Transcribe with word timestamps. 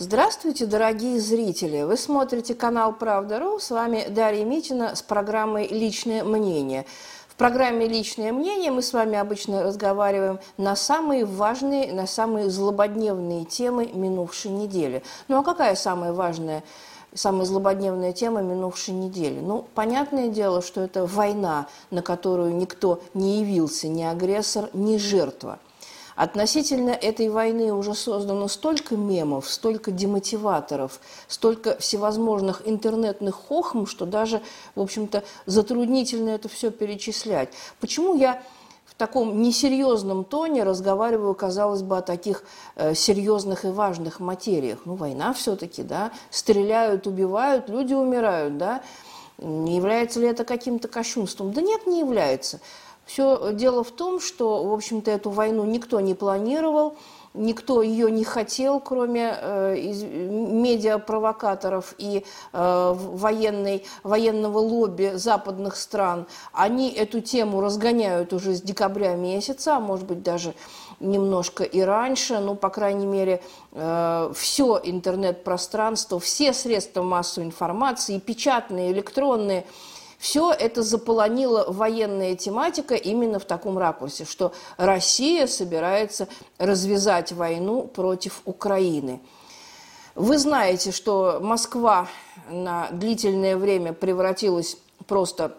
Здравствуйте, 0.00 0.66
дорогие 0.66 1.18
зрители! 1.18 1.82
Вы 1.82 1.96
смотрите 1.96 2.54
канал 2.54 2.92
«Правда.ру». 2.92 3.58
С 3.58 3.72
вами 3.72 4.06
Дарья 4.08 4.44
Митина 4.44 4.94
с 4.94 5.02
программой 5.02 5.66
«Личное 5.66 6.22
мнение». 6.22 6.86
В 7.26 7.34
программе 7.34 7.88
«Личное 7.88 8.32
мнение» 8.32 8.70
мы 8.70 8.82
с 8.82 8.92
вами 8.92 9.18
обычно 9.18 9.64
разговариваем 9.64 10.38
на 10.56 10.76
самые 10.76 11.24
важные, 11.24 11.92
на 11.92 12.06
самые 12.06 12.48
злободневные 12.48 13.44
темы 13.44 13.90
минувшей 13.92 14.52
недели. 14.52 15.02
Ну 15.26 15.36
а 15.36 15.42
какая 15.42 15.74
самая 15.74 16.12
важная 16.12 16.62
самая 17.12 17.44
злободневная 17.44 18.12
тема 18.12 18.40
минувшей 18.40 18.94
недели. 18.94 19.40
Ну, 19.40 19.64
понятное 19.74 20.28
дело, 20.28 20.62
что 20.62 20.82
это 20.82 21.06
война, 21.06 21.66
на 21.90 22.02
которую 22.02 22.54
никто 22.54 23.00
не 23.14 23.40
явился, 23.40 23.88
ни 23.88 24.02
агрессор, 24.02 24.68
ни 24.74 24.96
жертва– 24.96 25.58
Относительно 26.18 26.90
этой 26.90 27.28
войны 27.28 27.72
уже 27.72 27.94
создано 27.94 28.48
столько 28.48 28.96
мемов, 28.96 29.48
столько 29.48 29.92
демотиваторов, 29.92 30.98
столько 31.28 31.78
всевозможных 31.78 32.62
интернетных 32.66 33.36
хохм, 33.36 33.86
что 33.86 34.04
даже, 34.04 34.42
в 34.74 34.80
общем-то, 34.80 35.22
затруднительно 35.46 36.30
это 36.30 36.48
все 36.48 36.72
перечислять. 36.72 37.50
Почему 37.78 38.16
я 38.16 38.42
в 38.84 38.96
таком 38.96 39.42
несерьезном 39.42 40.24
тоне 40.24 40.64
разговариваю, 40.64 41.36
казалось 41.36 41.82
бы, 41.82 41.98
о 41.98 42.02
таких 42.02 42.42
э, 42.74 42.96
серьезных 42.96 43.64
и 43.64 43.68
важных 43.68 44.18
материях. 44.18 44.80
Ну, 44.86 44.96
война 44.96 45.32
все-таки, 45.34 45.84
да, 45.84 46.10
стреляют, 46.30 47.06
убивают, 47.06 47.68
люди 47.68 47.94
умирают, 47.94 48.58
да. 48.58 48.82
Не 49.38 49.76
является 49.76 50.18
ли 50.18 50.26
это 50.26 50.44
каким-то 50.44 50.88
кощунством? 50.88 51.52
Да 51.52 51.60
нет, 51.60 51.86
не 51.86 52.00
является. 52.00 52.58
Все 53.08 53.52
дело 53.54 53.82
в 53.82 53.90
том, 53.90 54.20
что, 54.20 54.62
в 54.64 54.72
общем-то, 54.74 55.10
эту 55.10 55.30
войну 55.30 55.64
никто 55.64 55.98
не 55.98 56.12
планировал, 56.12 56.98
никто 57.32 57.80
ее 57.80 58.10
не 58.10 58.22
хотел, 58.22 58.80
кроме 58.80 59.34
э, 59.34 59.78
из, 59.78 60.02
медиапровокаторов 60.02 61.94
и 61.96 62.26
э, 62.52 62.94
военной, 62.94 63.86
военного 64.02 64.58
лобби 64.58 65.12
западных 65.14 65.76
стран. 65.76 66.26
Они 66.52 66.90
эту 66.90 67.22
тему 67.22 67.62
разгоняют 67.62 68.34
уже 68.34 68.52
с 68.52 68.60
декабря 68.60 69.14
месяца, 69.14 69.76
а 69.76 69.80
может 69.80 70.04
быть 70.04 70.22
даже 70.22 70.52
немножко 71.00 71.64
и 71.64 71.80
раньше, 71.80 72.40
ну, 72.40 72.56
по 72.56 72.68
крайней 72.68 73.06
мере, 73.06 73.40
э, 73.72 74.32
все 74.36 74.78
интернет-пространство, 74.84 76.20
все 76.20 76.52
средства 76.52 77.02
массовой 77.02 77.46
информации, 77.46 78.18
печатные, 78.18 78.92
электронные– 78.92 79.64
все 80.18 80.52
это 80.52 80.82
заполонила 80.82 81.64
военная 81.68 82.34
тематика 82.34 82.94
именно 82.94 83.38
в 83.38 83.44
таком 83.44 83.78
ракурсе, 83.78 84.24
что 84.24 84.52
Россия 84.76 85.46
собирается 85.46 86.28
развязать 86.58 87.32
войну 87.32 87.84
против 87.84 88.42
Украины. 88.44 89.20
Вы 90.16 90.38
знаете, 90.38 90.90
что 90.90 91.38
Москва 91.40 92.08
на 92.50 92.88
длительное 92.90 93.56
время 93.56 93.92
превратилась 93.92 94.76
просто 95.06 95.56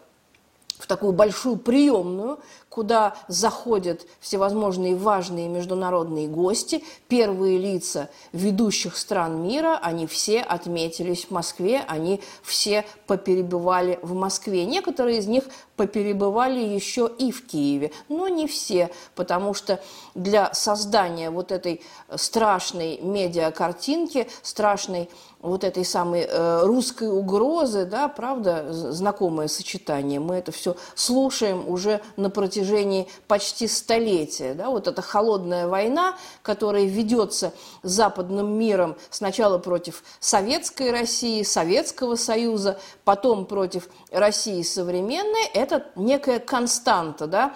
в 0.77 0.87
такую 0.87 1.13
большую 1.13 1.55
приемную, 1.55 2.39
куда 2.69 3.15
заходят 3.27 4.05
всевозможные 4.19 4.95
важные 4.95 5.47
международные 5.47 6.27
гости, 6.27 6.83
первые 7.07 7.57
лица 7.57 8.09
ведущих 8.31 8.95
стран 8.95 9.43
мира, 9.43 9.79
они 9.81 10.05
все 10.07 10.41
отметились 10.41 11.25
в 11.25 11.31
Москве, 11.31 11.83
они 11.87 12.21
все 12.43 12.85
поперебывали 13.07 13.99
в 14.01 14.13
Москве. 14.13 14.65
Некоторые 14.65 15.17
из 15.17 15.27
них 15.27 15.45
поперебывали 15.75 16.59
еще 16.59 17.09
и 17.17 17.31
в 17.31 17.47
Киеве, 17.47 17.91
но 18.07 18.27
не 18.27 18.47
все, 18.47 18.91
потому 19.15 19.53
что 19.53 19.81
для 20.13 20.53
создания 20.53 21.31
вот 21.31 21.51
этой 21.51 21.81
страшной 22.15 22.99
медиакартинки, 23.01 24.29
страшной 24.41 25.09
вот 25.41 25.63
этой 25.63 25.85
самой 25.85 26.27
э, 26.27 26.65
русской 26.65 27.09
угрозы, 27.09 27.85
да, 27.85 28.09
правда, 28.09 28.67
знакомое 28.71 29.47
сочетание, 29.47 30.19
мы 30.19 30.35
это 30.35 30.51
все 30.51 30.75
слушаем 30.95 31.67
уже 31.67 32.01
на 32.17 32.29
протяжении 32.29 32.58
протяжении 32.59 33.07
почти 33.27 33.67
столетия. 33.67 34.53
Да, 34.53 34.69
вот 34.69 34.87
эта 34.87 35.01
холодная 35.01 35.67
война, 35.67 36.17
которая 36.41 36.85
ведется 36.85 37.53
западным 37.83 38.57
миром 38.57 38.97
сначала 39.09 39.57
против 39.57 40.03
советской 40.19 40.91
России, 40.91 41.43
Советского 41.43 42.15
Союза, 42.15 42.79
потом 43.05 43.45
против 43.45 43.87
России 44.11 44.61
современной, 44.61 45.45
это 45.53 45.85
некая 45.95 46.39
константа. 46.39 47.27
Да? 47.27 47.55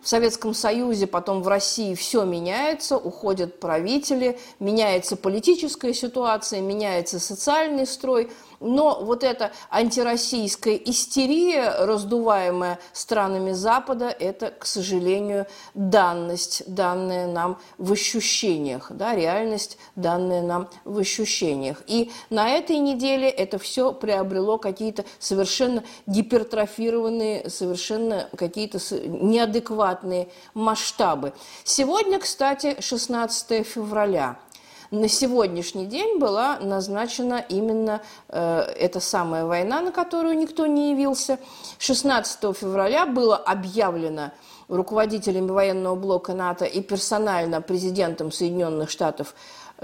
В 0.00 0.08
Советском 0.08 0.54
Союзе, 0.54 1.08
потом 1.08 1.42
в 1.42 1.48
России 1.48 1.94
все 1.94 2.24
меняется, 2.24 2.96
уходят 2.96 3.58
правители, 3.58 4.38
меняется 4.60 5.16
политическая 5.16 5.92
ситуация, 5.92 6.60
меняется 6.60 7.18
социальный 7.18 7.86
строй– 7.86 8.30
но 8.60 9.00
вот 9.02 9.24
эта 9.24 9.52
антироссийская 9.70 10.76
истерия, 10.76 11.84
раздуваемая 11.84 12.78
странами 12.92 13.52
Запада, 13.52 14.08
это, 14.08 14.50
к 14.50 14.66
сожалению, 14.66 15.46
данность, 15.74 16.62
данная 16.66 17.26
нам 17.26 17.58
в 17.78 17.92
ощущениях, 17.92 18.88
да, 18.90 19.14
реальность, 19.14 19.78
данная 19.94 20.42
нам 20.42 20.68
в 20.84 20.98
ощущениях. 20.98 21.82
И 21.86 22.10
на 22.30 22.50
этой 22.50 22.78
неделе 22.78 23.28
это 23.28 23.58
все 23.58 23.92
приобрело 23.92 24.58
какие-то 24.58 25.04
совершенно 25.18 25.84
гипертрофированные, 26.06 27.48
совершенно 27.50 28.28
какие-то 28.36 28.78
неадекватные 29.06 30.28
масштабы. 30.54 31.32
Сегодня, 31.64 32.18
кстати, 32.18 32.76
16 32.80 33.66
февраля– 33.66 34.38
на 34.90 35.08
сегодняшний 35.08 35.86
день 35.86 36.18
была 36.18 36.58
назначена 36.58 37.44
именно 37.48 38.02
э, 38.28 38.60
эта 38.78 39.00
самая 39.00 39.44
война, 39.44 39.80
на 39.80 39.92
которую 39.92 40.36
никто 40.36 40.66
не 40.66 40.92
явился. 40.92 41.38
16 41.78 42.56
февраля 42.56 43.06
было 43.06 43.36
объявлено 43.36 44.32
руководителями 44.68 45.50
военного 45.50 45.94
блока 45.94 46.34
НАТО 46.34 46.64
и 46.64 46.80
персонально 46.80 47.60
президентом 47.60 48.32
Соединенных 48.32 48.90
Штатов 48.90 49.34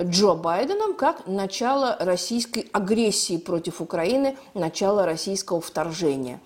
Джо 0.00 0.34
Байденом 0.34 0.94
как 0.94 1.26
начало 1.26 1.96
российской 2.00 2.68
агрессии 2.72 3.36
против 3.36 3.80
Украины, 3.80 4.36
начало 4.54 5.04
российского 5.04 5.60
вторжения. 5.60 6.40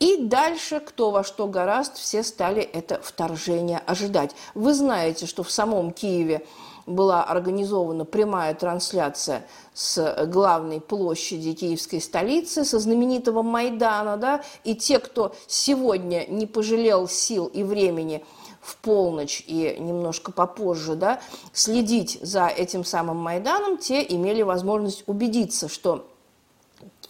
И 0.00 0.16
дальше, 0.16 0.80
кто 0.80 1.12
во 1.12 1.22
что 1.22 1.46
гораст, 1.46 1.96
все 1.96 2.24
стали 2.24 2.60
это 2.60 3.00
вторжение 3.00 3.78
ожидать. 3.86 4.34
Вы 4.54 4.74
знаете, 4.74 5.26
что 5.26 5.44
в 5.44 5.50
самом 5.52 5.92
Киеве 5.92 6.44
была 6.86 7.24
организована 7.24 8.04
прямая 8.04 8.54
трансляция 8.54 9.46
с 9.74 10.26
главной 10.26 10.80
площади 10.80 11.52
киевской 11.52 12.00
столицы, 12.00 12.64
со 12.64 12.78
знаменитого 12.78 13.42
Майдана, 13.42 14.16
да, 14.16 14.42
и 14.64 14.74
те, 14.74 14.98
кто 14.98 15.34
сегодня 15.46 16.26
не 16.28 16.46
пожалел 16.46 17.08
сил 17.08 17.46
и 17.46 17.62
времени 17.62 18.24
в 18.60 18.76
полночь 18.76 19.42
и 19.46 19.76
немножко 19.78 20.32
попозже, 20.32 20.94
да, 20.94 21.20
следить 21.52 22.18
за 22.22 22.46
этим 22.46 22.84
самым 22.84 23.16
Майданом, 23.16 23.78
те 23.78 24.04
имели 24.08 24.42
возможность 24.42 25.04
убедиться, 25.06 25.68
что 25.68 26.06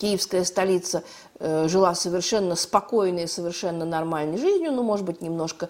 киевская 0.02 0.44
столица 0.44 1.04
э, 1.38 1.68
жила 1.68 1.94
совершенно 1.94 2.56
спокойной, 2.56 3.28
совершенно 3.28 3.84
нормальной 3.84 4.38
жизнью, 4.38 4.72
ну, 4.72 4.82
может 4.82 5.06
быть, 5.06 5.20
немножко 5.20 5.68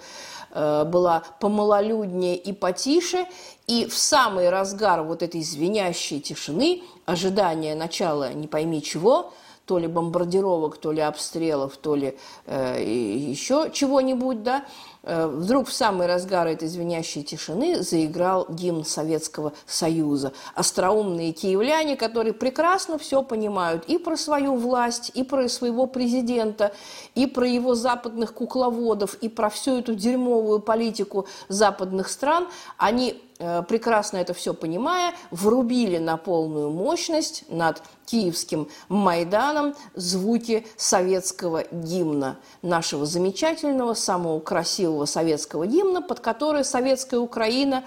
Э, 0.55 0.85
была 0.85 1.23
помалолюднее 1.41 2.37
и 2.37 2.53
потише, 2.53 3.27
и 3.67 3.87
в 3.87 3.97
самый 3.97 4.51
разгар 4.51 5.03
вот 5.03 5.23
этой 5.23 5.43
звенящей 5.43 6.21
тишины, 6.21 6.83
ожидания 7.07 7.75
начала 7.75 8.35
не 8.35 8.49
пойми 8.49 8.83
чего, 8.83 9.33
то 9.65 9.79
ли 9.79 9.87
бомбардировок, 9.87 10.77
то 10.77 10.93
ли 10.93 11.01
обстрелов, 11.01 11.79
то 11.79 11.95
ли 11.95 12.19
э, 12.45 12.85
еще 12.85 13.71
чего-нибудь, 13.73 14.43
да, 14.43 14.67
вдруг 15.03 15.69
в 15.69 15.73
самый 15.73 16.07
разгар 16.07 16.47
этой 16.47 16.69
звенящей 16.69 17.23
тишины 17.23 17.83
заиграл 17.83 18.47
гимн 18.49 18.85
Советского 18.85 19.53
Союза. 19.67 20.33
Остроумные 20.55 21.33
киевляне, 21.33 21.97
которые 21.97 22.33
прекрасно 22.33 22.99
все 22.99 23.23
понимают 23.23 23.85
и 23.87 23.99
про 23.99 24.17
свою 24.17 24.55
власть, 24.57 25.11
и 25.15 25.25
про 25.25 25.49
своего 25.49 25.87
президента, 25.87 26.73
и 27.15 27.27
про 27.27 27.47
его 27.47 27.75
западных 27.75 28.35
кукловодов, 28.35 29.15
и 29.17 29.29
про 29.29 29.51
всю 29.51 29.79
эту 29.79 29.95
дерьмовую 29.95 30.61
политику 30.61 31.27
западных 31.49 32.09
стран, 32.09 32.49
они 32.77 33.21
Э, 33.43 33.65
прекрасно 33.67 34.19
это 34.19 34.35
все 34.35 34.55
понимая, 34.55 35.15
врубили 35.33 35.99
на 35.99 36.17
полную 36.17 36.71
мощность 36.71 37.45
над 37.49 37.83
киевским 38.07 38.69
Майданом 38.89 39.75
звуки 39.97 40.65
советского 40.77 41.65
гимна, 41.73 42.39
нашего 42.63 43.05
замечательного, 43.05 43.95
самого 43.95 44.39
красивого 44.39 44.92
советского 45.07 45.67
гимна, 45.67 46.03
под 46.03 46.21
который 46.21 46.65
советская 46.65 47.21
Украина 47.21 47.85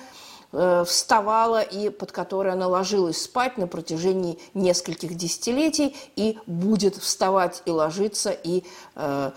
э, 0.51 0.83
вставала 0.85 1.61
и 1.61 1.89
под 1.89 2.11
которой 2.11 2.53
она 2.53 2.67
ложилась 2.67 3.21
спать 3.21 3.57
на 3.57 3.67
протяжении 3.67 4.39
нескольких 4.53 5.15
десятилетий 5.15 5.95
и 6.15 6.37
будет 6.45 6.95
вставать 6.95 7.61
и 7.65 7.71
ложиться 7.71 8.31
и 8.31 8.63
э, 8.95 9.31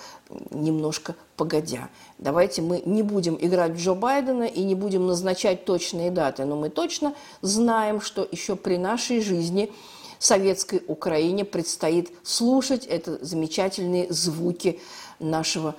немножко 0.50 1.14
погодя. 1.36 1.88
Давайте 2.18 2.62
мы 2.62 2.82
не 2.84 3.02
будем 3.02 3.38
играть 3.40 3.72
Джо 3.72 3.94
Байдена 3.94 4.44
и 4.44 4.64
не 4.64 4.74
будем 4.74 5.06
назначать 5.06 5.64
точные 5.64 6.10
даты, 6.10 6.44
но 6.44 6.56
мы 6.56 6.68
точно 6.68 7.14
знаем, 7.42 8.00
что 8.00 8.26
еще 8.30 8.56
при 8.56 8.76
нашей 8.76 9.20
жизни 9.20 9.72
советской 10.18 10.82
Украине 10.86 11.44
предстоит 11.44 12.10
слушать 12.22 12.84
это 12.86 13.24
замечательные 13.24 14.12
звуки 14.12 14.80
нашего 15.18 15.74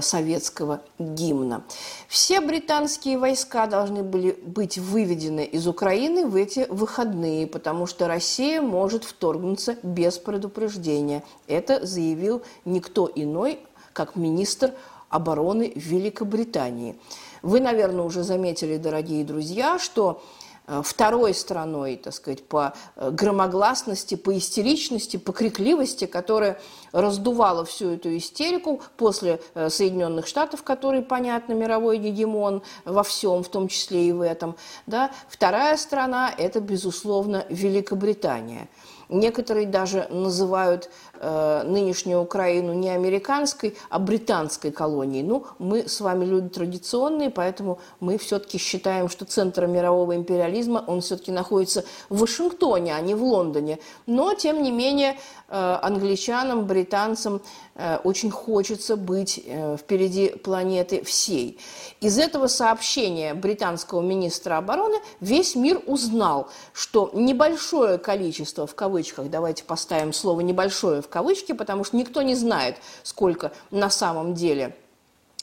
советского 0.00 0.80
гимна. 0.98 1.62
Все 2.08 2.40
британские 2.40 3.18
войска 3.18 3.66
должны 3.66 4.02
были 4.02 4.32
быть 4.44 4.78
выведены 4.78 5.44
из 5.44 5.66
Украины 5.68 6.26
в 6.26 6.34
эти 6.34 6.66
выходные, 6.68 7.46
потому 7.46 7.86
что 7.86 8.08
Россия 8.08 8.60
может 8.60 9.04
вторгнуться 9.04 9.76
без 9.82 10.18
предупреждения. 10.18 11.22
Это 11.46 11.86
заявил 11.86 12.42
никто 12.64 13.10
иной, 13.14 13.60
как 13.92 14.16
министр 14.16 14.72
обороны 15.08 15.72
Великобритании. 15.74 16.96
Вы, 17.42 17.60
наверное, 17.60 18.04
уже 18.04 18.22
заметили, 18.22 18.76
дорогие 18.76 19.24
друзья, 19.24 19.78
что 19.78 20.22
э, 20.22 20.39
второй 20.82 21.34
страной, 21.34 21.96
так 21.96 22.14
сказать, 22.14 22.44
по 22.44 22.74
э, 22.96 23.10
громогласности, 23.10 24.14
по 24.14 24.36
истеричности, 24.36 25.16
по 25.16 25.32
крикливости, 25.32 26.06
которая 26.06 26.60
раздувала 26.92 27.64
всю 27.64 27.90
эту 27.90 28.16
истерику 28.16 28.80
после 28.96 29.40
э, 29.54 29.68
Соединенных 29.68 30.26
Штатов, 30.26 30.62
которые, 30.62 31.02
понятно, 31.02 31.52
мировой 31.52 31.98
гегемон 31.98 32.62
во 32.84 33.02
всем, 33.02 33.42
в 33.42 33.48
том 33.48 33.68
числе 33.68 34.08
и 34.08 34.12
в 34.12 34.20
этом. 34.20 34.56
Да? 34.86 35.10
Вторая 35.28 35.76
страна– 35.76 36.32
это, 36.38 36.60
безусловно, 36.60 37.44
Великобритания– 37.48 38.68
Некоторые 39.10 39.66
даже 39.66 40.06
называют 40.08 40.88
э, 41.20 41.62
нынешнюю 41.64 42.20
Украину 42.20 42.72
не 42.72 42.88
американской, 42.88 43.76
а 43.88 43.98
британской 43.98 44.70
колонией. 44.70 45.22
Ну, 45.22 45.46
мы 45.58 45.88
с 45.88 46.00
вами 46.00 46.24
люди 46.24 46.48
традиционные, 46.48 47.30
поэтому 47.30 47.78
мы 48.00 48.18
все-таки 48.18 48.58
считаем, 48.58 49.08
что 49.08 49.24
центр 49.24 49.66
мирового 49.66 50.16
империализма, 50.16 50.84
он 50.86 51.00
все-таки 51.00 51.30
находится 51.30 51.84
в 52.08 52.20
Вашингтоне, 52.20 52.94
а 52.94 53.00
не 53.00 53.14
в 53.14 53.22
Лондоне. 53.22 53.78
Но, 54.06 54.34
тем 54.34 54.62
не 54.62 54.72
менее, 54.72 55.16
э, 55.48 55.78
англичанам, 55.82 56.66
британцам 56.66 57.42
э, 57.74 57.98
очень 58.04 58.30
хочется 58.30 58.96
быть 58.96 59.42
э, 59.44 59.76
впереди 59.76 60.28
планеты 60.30 61.04
всей. 61.04 61.58
Из 62.00 62.18
этого 62.18 62.46
сообщения 62.46 63.34
британского 63.34 64.00
министра 64.00 64.56
обороны 64.56 64.98
весь 65.20 65.54
мир 65.54 65.82
узнал, 65.86 66.48
что 66.72 67.10
небольшое 67.12 67.98
количество, 67.98 68.66
в 68.66 68.74
кавычках, 68.74 69.28
давайте 69.28 69.64
поставим 69.64 70.12
слово 70.12 70.40
«небольшое» 70.40 71.02
в 71.02 71.08
кавычки, 71.10 71.52
потому 71.52 71.84
что 71.84 71.96
никто 71.96 72.22
не 72.22 72.34
знает, 72.34 72.76
сколько 73.02 73.52
на 73.70 73.90
самом 73.90 74.34
деле– 74.34 74.74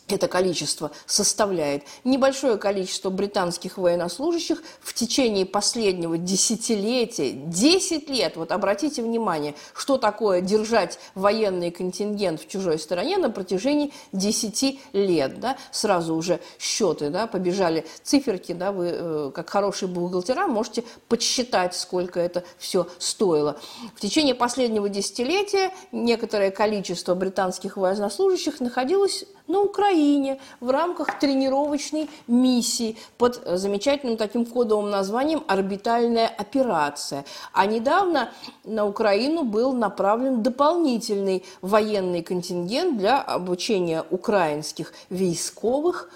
это 0.08 0.28
количество 0.28 0.92
составляет 1.06 1.84
небольшое 2.04 2.58
количество 2.58 3.10
британских 3.10 3.78
военнослужащих 3.78 4.62
в 4.80 4.94
течение 4.94 5.46
последнего 5.46 6.18
десятилетия, 6.18 7.32
10 7.32 8.10
лет. 8.10 8.38
Вот 8.38 8.52
обратите 8.52 9.02
внимание, 9.02 9.56
что 9.74 9.98
такое 9.98 10.42
держать 10.42 11.00
военный 11.16 11.72
контингент 11.72 12.42
в 12.42 12.48
чужой 12.48 12.80
стране 12.80 13.18
на 13.18 13.30
протяжении 13.30 13.94
10 14.14 14.80
лет. 14.94 15.40
Да? 15.40 15.58
Сразу 15.72 16.16
уже 16.16 16.40
счеты 16.60 17.10
да, 17.10 17.28
побежали, 17.28 17.86
циферки, 18.04 18.54
да, 18.54 18.72
вы 18.72 18.92
э, 18.94 19.32
как 19.34 19.50
хорошие 19.50 19.90
бухгалтера 19.90 20.48
можете 20.48 20.84
подсчитать, 21.08 21.76
сколько 21.76 22.20
это 22.20 22.44
все 22.58 22.88
стоило. 23.00 23.60
В 23.96 24.00
течение 24.00 24.36
последнего 24.36 24.88
десятилетия 24.90 25.72
некоторое 25.92 26.52
количество 26.52 27.14
британских 27.16 27.78
военнослужащих 27.78 28.60
находилось 28.60 29.26
на 29.48 29.62
Украине 29.62 30.40
в 30.60 30.70
рамках 30.70 31.20
тренировочной 31.20 32.10
миссии 32.28 32.98
под 33.18 33.42
замечательным 33.46 34.18
таким 34.18 34.46
кодовым 34.46 34.90
названием 34.90 35.44
«Орбитальная 35.48 36.28
операция». 36.28 37.26
А 37.54 37.66
недавно 37.66 38.30
на 38.64 38.86
Украину 38.86 39.44
был 39.44 39.74
направлен 39.74 40.44
дополнительный 40.44 41.44
военный 41.62 42.22
контингент 42.22 42.98
для 42.98 43.22
обучения 43.22 44.04
украинских 44.10 44.94
войсковых 45.10 46.10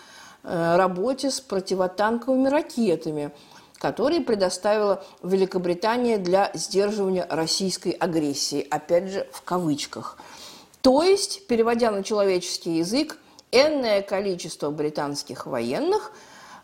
э, 0.44 0.76
работе 0.76 1.32
с 1.32 1.40
противотанковыми 1.40 2.48
ракетами 2.48 3.32
которые 3.82 4.22
предоставила 4.22 5.04
Великобритания 5.24 6.20
для 6.20 6.52
сдерживания 6.54 7.26
российской 7.28 7.90
агрессии, 7.90 8.68
опять 8.70 9.10
же 9.10 9.28
в 9.32 9.42
кавычках. 9.42 10.20
То 10.82 11.04
есть, 11.04 11.48
переводя 11.48 11.92
на 11.92 12.04
человеческий 12.04 12.78
язык, 12.78 13.18
энное 13.52 14.02
количество 14.02 14.72
британских 14.72 15.46
военных 15.46 16.12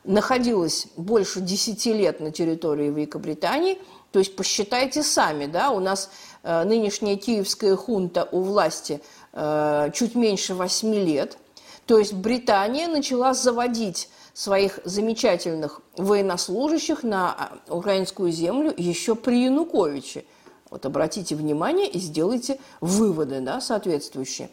находилось 0.04 0.88
больше 0.96 1.42
10 1.42 1.86
лет 1.88 2.20
на 2.20 2.32
территории 2.32 2.90
Великобритании. 2.90 3.78
То 4.12 4.20
есть 4.20 4.36
посчитайте 4.36 5.04
сами, 5.04 5.46
да, 5.46 5.70
у 5.72 5.80
нас 5.80 6.10
э, 6.44 6.64
нынешняя 6.64 7.18
киевская 7.18 7.76
хунта 7.76 8.28
у 8.32 8.42
власти 8.42 9.02
э, 9.34 9.92
чуть 9.94 10.16
меньше 10.16 10.56
8 10.56 10.96
лет. 10.96 11.38
То 11.86 12.00
есть 12.00 12.14
Британия 12.14 12.88
начала 12.88 13.34
заводить 13.34 14.10
своих 14.34 14.80
замечательных 14.84 15.82
военнослужащих 15.98 17.04
на 17.04 17.34
а, 17.34 17.74
украинскую 17.74 18.32
землю 18.32 18.74
еще 18.78 19.16
при 19.16 19.46
Януковиче. 19.46 20.26
Вот 20.70 20.86
обратите 20.86 21.36
внимание 21.36 21.88
и 21.90 22.00
сделайте 22.00 22.60
выводы 22.82 23.40
да, 23.42 23.62
соответствующие. 23.62 24.50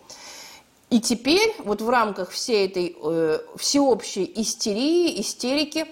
И 0.91 1.01
теперь 1.01 1.55
вот 1.65 1.83
в 1.83 1.89
рамках 1.89 2.31
всей 2.31 2.67
этой 2.67 2.97
э, 3.03 3.39
всеобщей 3.57 4.31
истерии, 4.37 5.21
истерики, 5.21 5.87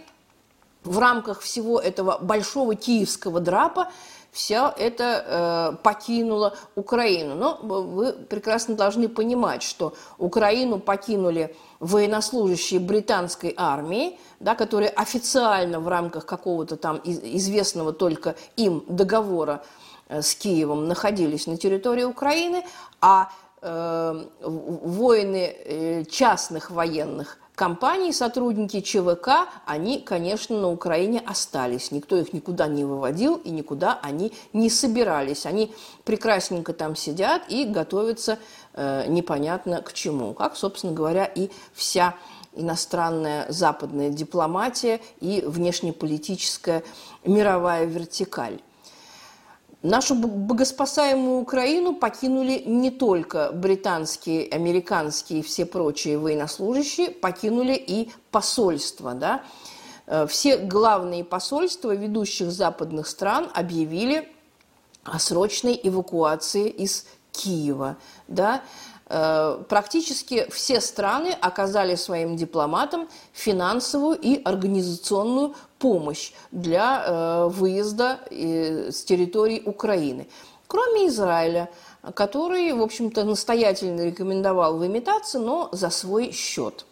в 0.84 0.98
рамках 0.98 1.40
всего 1.40 1.80
этого 1.80 2.18
большого 2.18 2.74
киевского 2.74 3.40
драпа 3.40 3.90
все 4.32 4.72
это 4.78 5.74
э, 5.74 5.82
покинуло 5.82 6.56
Украину. 6.74 7.34
Но 7.34 7.58
вы 7.62 8.12
прекрасно 8.12 8.74
должны 8.74 9.08
понимать, 9.08 9.62
что 9.62 9.94
Украину 10.18 10.78
покинули 10.78 11.54
военнослужащие 11.80 12.80
британской 12.80 13.54
армии, 13.56 14.18
да, 14.40 14.54
которые 14.54 14.90
официально 14.90 15.80
в 15.80 15.88
рамках 15.88 16.26
какого-то 16.26 16.76
там 16.76 17.00
известного 17.04 17.92
только 17.92 18.36
им 18.56 18.84
договора 18.88 19.62
с 20.20 20.34
Киевом 20.34 20.88
находились 20.88 21.46
на 21.46 21.56
территории 21.56 22.04
Украины, 22.04 22.64
а 23.00 23.30
э, 23.62 24.24
воины 24.42 25.56
э, 25.64 26.04
частных 26.04 26.70
военных 26.70 27.38
компаний, 27.54 28.12
сотрудники 28.12 28.80
ЧВК, 28.80 29.48
они, 29.66 30.00
конечно, 30.00 30.58
на 30.58 30.68
Украине 30.68 31.22
остались. 31.24 31.92
Никто 31.92 32.16
их 32.16 32.32
никуда 32.32 32.66
не 32.66 32.84
выводил 32.84 33.36
и 33.36 33.50
никуда 33.50 33.98
они 34.02 34.32
не 34.52 34.70
собирались. 34.70 35.46
Они 35.46 35.72
прекрасненько 36.04 36.72
там 36.72 36.96
сидят 36.96 37.42
и 37.48 37.64
готовятся 37.64 38.38
э, 38.74 39.06
непонятно 39.08 39.82
к 39.82 39.92
чему. 39.92 40.34
Как, 40.34 40.56
собственно 40.56 40.92
говоря, 40.92 41.24
и 41.24 41.50
вся 41.72 42.16
иностранная 42.54 43.46
западная 43.50 44.10
дипломатия 44.10 45.00
и 45.20 45.42
внешнеполитическая 45.46 46.82
мировая 47.24 47.84
вертикаль. 47.84 48.60
Нашу 49.82 50.14
богоспасаемую 50.14 51.40
Украину 51.40 51.94
покинули 51.94 52.62
не 52.64 52.92
только 52.92 53.50
британские, 53.52 54.48
американские 54.48 55.40
и 55.40 55.42
все 55.42 55.66
прочие 55.66 56.18
военнослужащие, 56.18 57.10
покинули 57.10 57.74
и 57.74 58.12
посольства. 58.30 59.14
Да? 59.14 59.42
Э, 60.06 60.28
все 60.28 60.56
главные 60.56 61.24
посольства 61.24 61.96
ведущих 61.96 62.52
западных 62.52 63.08
стран 63.08 63.50
объявили 63.54 64.28
о 65.02 65.18
срочной 65.18 65.78
эвакуации 65.82 66.68
из 66.68 67.04
Киева. 67.32 67.96
Да? 68.28 68.62
Э, 69.14 69.62
практически 69.68 70.46
все 70.50 70.80
страны 70.80 71.36
оказали 71.38 71.96
своим 71.96 72.34
дипломатам 72.34 73.08
финансовую 73.34 74.18
и 74.18 74.42
организационную 74.42 75.54
помощь 75.78 76.32
для 76.50 77.04
э, 77.04 77.48
выезда 77.48 78.20
с 78.30 79.04
территории 79.04 79.62
Украины. 79.66 80.28
Кроме 80.66 81.08
Израиля, 81.08 81.68
который, 82.14 82.72
в 82.72 82.80
общем-то, 82.80 83.24
настоятельно 83.24 84.00
рекомендовал 84.00 84.78
выметаться, 84.78 85.38
но 85.38 85.68
за 85.72 85.90
свой 85.90 86.32
счет. 86.32 86.86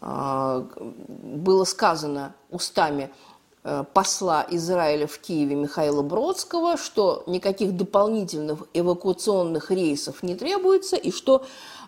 Э, 0.00 0.64
было 0.78 1.64
сказано 1.64 2.32
устами 2.48 3.10
Э, 3.10 3.29
посла 3.92 4.46
Израиля 4.50 5.06
в 5.06 5.18
Киеве 5.18 5.54
Михаила 5.54 6.00
Бродского, 6.02 6.78
что 6.78 7.22
никаких 7.26 7.76
дополнительных 7.76 8.60
эвакуационных 8.72 9.70
рейсов 9.70 10.22
не 10.22 10.34
требуется 10.34 10.96
и 10.96 11.12
что 11.12 11.44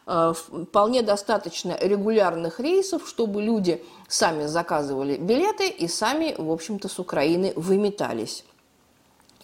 э, 0.07 0.35
вполне 0.35 1.03
достаточно 1.03 1.77
регулярных 1.81 2.61
рейсов, 2.61 3.09
чтобы 3.09 3.41
люди 3.41 3.83
сами 4.07 4.47
заказывали 4.47 5.17
билеты 5.17 5.69
и 5.69 5.89
сами, 5.89 6.35
в 6.37 6.51
общем-то, 6.51 6.89
с 6.89 6.99
Украины 6.99 7.55
выметались. 7.57 8.45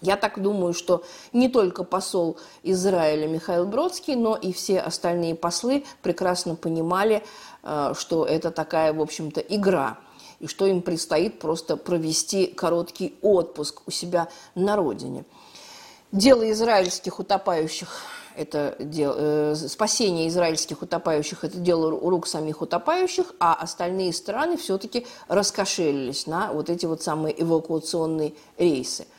Я 0.01 0.17
так 0.17 0.41
думаю, 0.41 0.75
что 0.75 1.03
не 1.33 1.49
только 1.49 1.83
посол 1.83 2.37
Израиля 2.63 3.27
Михаил 3.27 3.67
Бродский, 3.67 4.15
но 4.15 4.37
и 4.37 4.53
все 4.53 4.81
остальные 4.81 5.35
послы 5.35 5.85
прекрасно 6.03 6.55
понимали, 6.55 7.25
э, 7.63 7.95
что 7.97 8.25
это 8.25 8.51
такая, 8.51 8.93
в 8.93 9.01
общем-то, 9.01 9.41
игра, 9.41 9.99
и 10.41 10.47
что 10.47 10.67
им 10.67 10.83
предстоит 10.83 11.39
просто 11.39 11.77
провести 11.77 12.47
короткий 12.47 13.15
отпуск 13.23 13.83
у 13.87 13.91
себя 13.91 14.29
на 14.55 14.77
родине. 14.77 15.25
Дело 16.13 16.51
израильских 16.51 17.19
утопающих 17.19 18.03
это 18.39 18.77
дело, 18.79 19.17
э, 19.19 19.55
спасение 19.57 20.29
израильских 20.29 20.83
утопающих– 20.83 21.43
это 21.43 21.59
дело 21.59 21.91
рук 21.91 22.29
самих 22.29 22.63
утопающих, 22.63 23.35
а 23.41 23.55
остальные 23.55 24.13
страны 24.13 24.57
все-таки 24.57 25.07
раскошелились 25.27 26.29
на 26.29 26.53
вот 26.53 26.71
эти 26.71 26.87
вот 26.87 27.03
самые 27.03 27.41
эвакуационные 27.43 28.35
рейсы– 28.57 29.07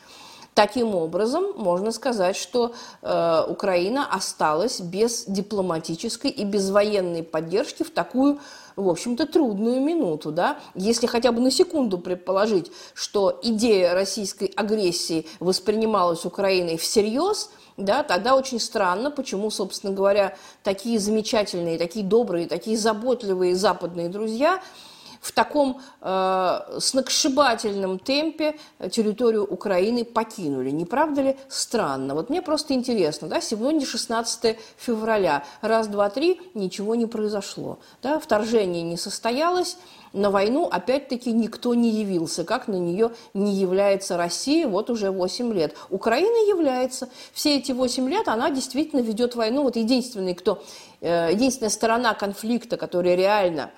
Таким 0.54 0.96
образом, 0.96 1.52
можно 1.56 1.92
сказать, 1.92 2.36
что 2.36 2.74
э, 3.02 3.44
Украина 3.48 4.12
осталась 4.12 4.80
без 4.80 5.24
дипломатической 5.24 6.30
и 6.30 6.44
без 6.44 6.70
военной 6.70 7.22
поддержки 7.22 7.84
в 7.84 7.90
такую, 7.90 8.40
в 8.80 8.88
общем-то, 8.88 9.26
трудную 9.26 9.80
минуту. 9.80 10.32
Да? 10.32 10.58
Если 10.74 11.06
хотя 11.06 11.32
бы 11.32 11.40
на 11.40 11.50
секунду 11.50 11.98
предположить, 11.98 12.70
что 12.94 13.38
идея 13.42 13.94
российской 13.94 14.46
агрессии 14.56 15.26
воспринималась 15.38 16.24
Украиной 16.24 16.76
всерьез, 16.76 17.50
да, 17.76 18.02
тогда 18.02 18.36
очень 18.36 18.60
странно, 18.60 19.10
почему, 19.10 19.50
собственно 19.50 19.92
говоря, 19.92 20.36
такие 20.62 20.98
замечательные, 20.98 21.78
такие 21.78 22.04
добрые, 22.04 22.46
такие 22.46 22.76
заботливые 22.76 23.56
западные 23.56 24.08
друзья– 24.08 24.62
в 25.20 25.32
таком 25.32 25.80
э, 26.00 26.78
сногсшибательном 26.78 27.98
темпе 27.98 28.58
территорию 28.90 29.44
Украины 29.44 30.04
покинули. 30.04 30.70
Не 30.70 30.84
правда 30.84 31.22
ли 31.22 31.36
странно? 31.48 32.14
Вот 32.14 32.30
мне 32.30 32.40
просто 32.42 32.74
интересно, 32.74 33.28
да, 33.28 33.40
сегодня 33.40 33.84
16 33.84 34.58
февраля, 34.76 35.44
раз, 35.60 35.88
два, 35.88 36.08
три, 36.10 36.40
ничего 36.54 36.94
не 36.94 37.06
произошло, 37.06 37.78
да, 38.02 38.18
вторжение 38.18 38.82
не 38.82 38.96
состоялось, 38.96 39.76
на 40.12 40.30
войну 40.30 40.66
опять-таки 40.66 41.32
никто 41.32 41.74
не 41.74 41.90
явился, 41.90 42.44
как 42.44 42.66
на 42.66 42.76
нее 42.76 43.12
не 43.32 43.54
является 43.54 44.16
Россия 44.16 44.66
вот 44.66 44.90
уже 44.90 45.10
8 45.12 45.52
лет. 45.52 45.76
Украина 45.88 46.48
является. 46.48 47.08
Все 47.32 47.56
эти 47.58 47.70
8 47.70 48.08
лет 48.08 48.26
она 48.26 48.50
действительно 48.50 49.00
ведет 49.00 49.36
войну. 49.36 49.62
Вот 49.62 49.76
единственный, 49.76 50.34
кто, 50.34 50.64
э, 51.00 51.30
единственная 51.32 51.70
сторона 51.70 52.14
конфликта, 52.14 52.76
которая 52.76 53.14
реально 53.14 53.70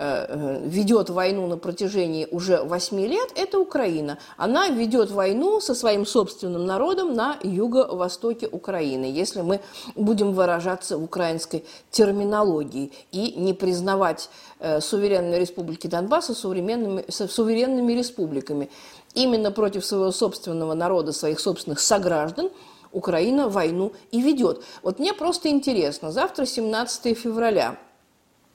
ведет 0.00 1.10
войну 1.10 1.46
на 1.46 1.58
протяжении 1.58 2.26
уже 2.30 2.62
восьми 2.62 3.06
лет, 3.06 3.32
это 3.34 3.58
Украина. 3.58 4.18
Она 4.38 4.68
ведет 4.68 5.10
войну 5.10 5.60
со 5.60 5.74
своим 5.74 6.06
собственным 6.06 6.64
народом 6.64 7.14
на 7.14 7.36
юго-востоке 7.42 8.48
Украины, 8.50 9.04
если 9.04 9.42
мы 9.42 9.60
будем 9.96 10.32
выражаться 10.32 10.96
в 10.96 11.04
украинской 11.04 11.66
терминологии 11.90 12.92
и 13.12 13.34
не 13.36 13.52
признавать 13.52 14.30
э, 14.58 14.80
суверенные 14.80 15.38
республики 15.38 15.86
Донбасса 15.86 16.34
суверенными, 16.34 17.04
суверенными 17.10 17.92
республиками. 17.92 18.70
Именно 19.14 19.50
против 19.50 19.84
своего 19.84 20.12
собственного 20.12 20.72
народа, 20.72 21.12
своих 21.12 21.40
собственных 21.40 21.78
сограждан 21.80 22.48
Украина 22.92 23.50
войну 23.50 23.92
и 24.12 24.20
ведет. 24.22 24.62
Вот 24.82 24.98
мне 24.98 25.12
просто 25.12 25.50
интересно, 25.50 26.10
завтра 26.10 26.46
17 26.46 27.18
февраля– 27.18 27.76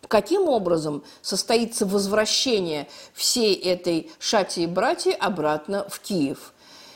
Каким 0.08 0.48
образом 0.48 1.04
состоится 1.22 1.86
возвращение 1.86 2.88
всей 3.14 3.56
этой 3.56 4.12
шати 4.20 4.62
и 4.62 4.68
братьи 4.68 5.12
обратно 5.12 5.86
в 5.90 6.00
Киев? 6.00 6.54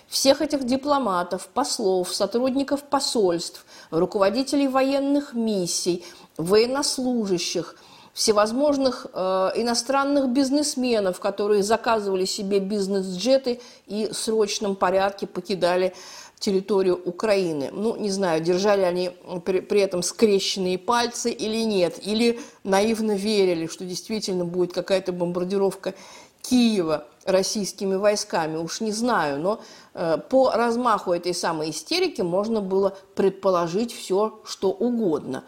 Всех 0.07 0.41
этих 0.41 0.65
дипломатов, 0.65 1.47
послов, 1.53 2.13
сотрудников 2.13 2.83
посольств, 2.83 3.65
руководителей 3.91 4.67
военных 4.67 5.33
миссий, 5.33 6.03
военнослужащих, 6.37 7.75
всевозможных 8.13 9.05
э, 9.13 9.51
иностранных 9.55 10.29
бизнесменов, 10.29 11.19
которые 11.19 11.61
заказывали 11.61 12.25
себе 12.25 12.59
бизнес-джеты 12.59 13.61
и 13.85 14.07
в 14.07 14.13
срочном 14.13 14.75
порядке 14.75 15.27
покидали 15.27 15.93
территорию 16.39 16.99
Украины. 17.03 17.69
Ну, 17.71 17.95
не 17.97 18.09
знаю, 18.09 18.41
держали 18.41 18.81
они 18.81 19.11
при, 19.45 19.59
при 19.59 19.81
этом 19.81 20.01
скрещенные 20.01 20.77
пальцы 20.77 21.31
или 21.31 21.63
нет, 21.63 21.99
или 22.01 22.39
наивно 22.63 23.11
верили, 23.11 23.67
что 23.67 23.85
действительно 23.85 24.45
будет 24.45 24.73
какая-то 24.73 25.11
бомбардировка 25.11 25.93
Киева 26.41 27.05
российскими 27.25 27.95
войсками, 27.95 28.57
уж 28.57 28.79
не 28.79 28.93
знаю, 28.93 29.39
но 29.39 29.61
э, 29.93 30.17
по 30.29 30.51
размаху 30.51 31.11
этой 31.11 31.33
самой 31.33 31.71
истерики 31.71 32.21
можно 32.21 32.61
было 32.61 32.97
предположить 33.15 33.93
все, 33.93 34.39
что 34.45 34.69
угодно. 34.69 35.43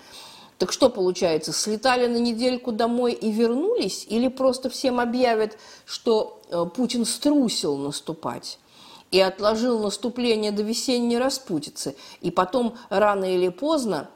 Так 0.57 0.71
что 0.71 0.89
получается, 0.89 1.53
слетали 1.53 2.05
на 2.05 2.17
недельку 2.17 2.71
домой 2.71 3.13
и 3.13 3.31
вернулись, 3.31 4.05
или 4.07 4.27
просто 4.27 4.69
всем 4.69 4.99
объявят, 4.99 5.57
что 5.85 6.41
э, 6.49 6.65
Путин 6.75 7.05
струсил 7.05 7.77
наступать? 7.77 8.59
И 9.11 9.19
отложил 9.19 9.79
наступление 9.79 10.51
до 10.51 10.63
весенней 10.63 11.19
распутицы. 11.19 11.95
И 12.21 12.31
потом, 12.31 12.75
рано 12.89 13.25
или 13.25 13.49
поздно, 13.49 14.09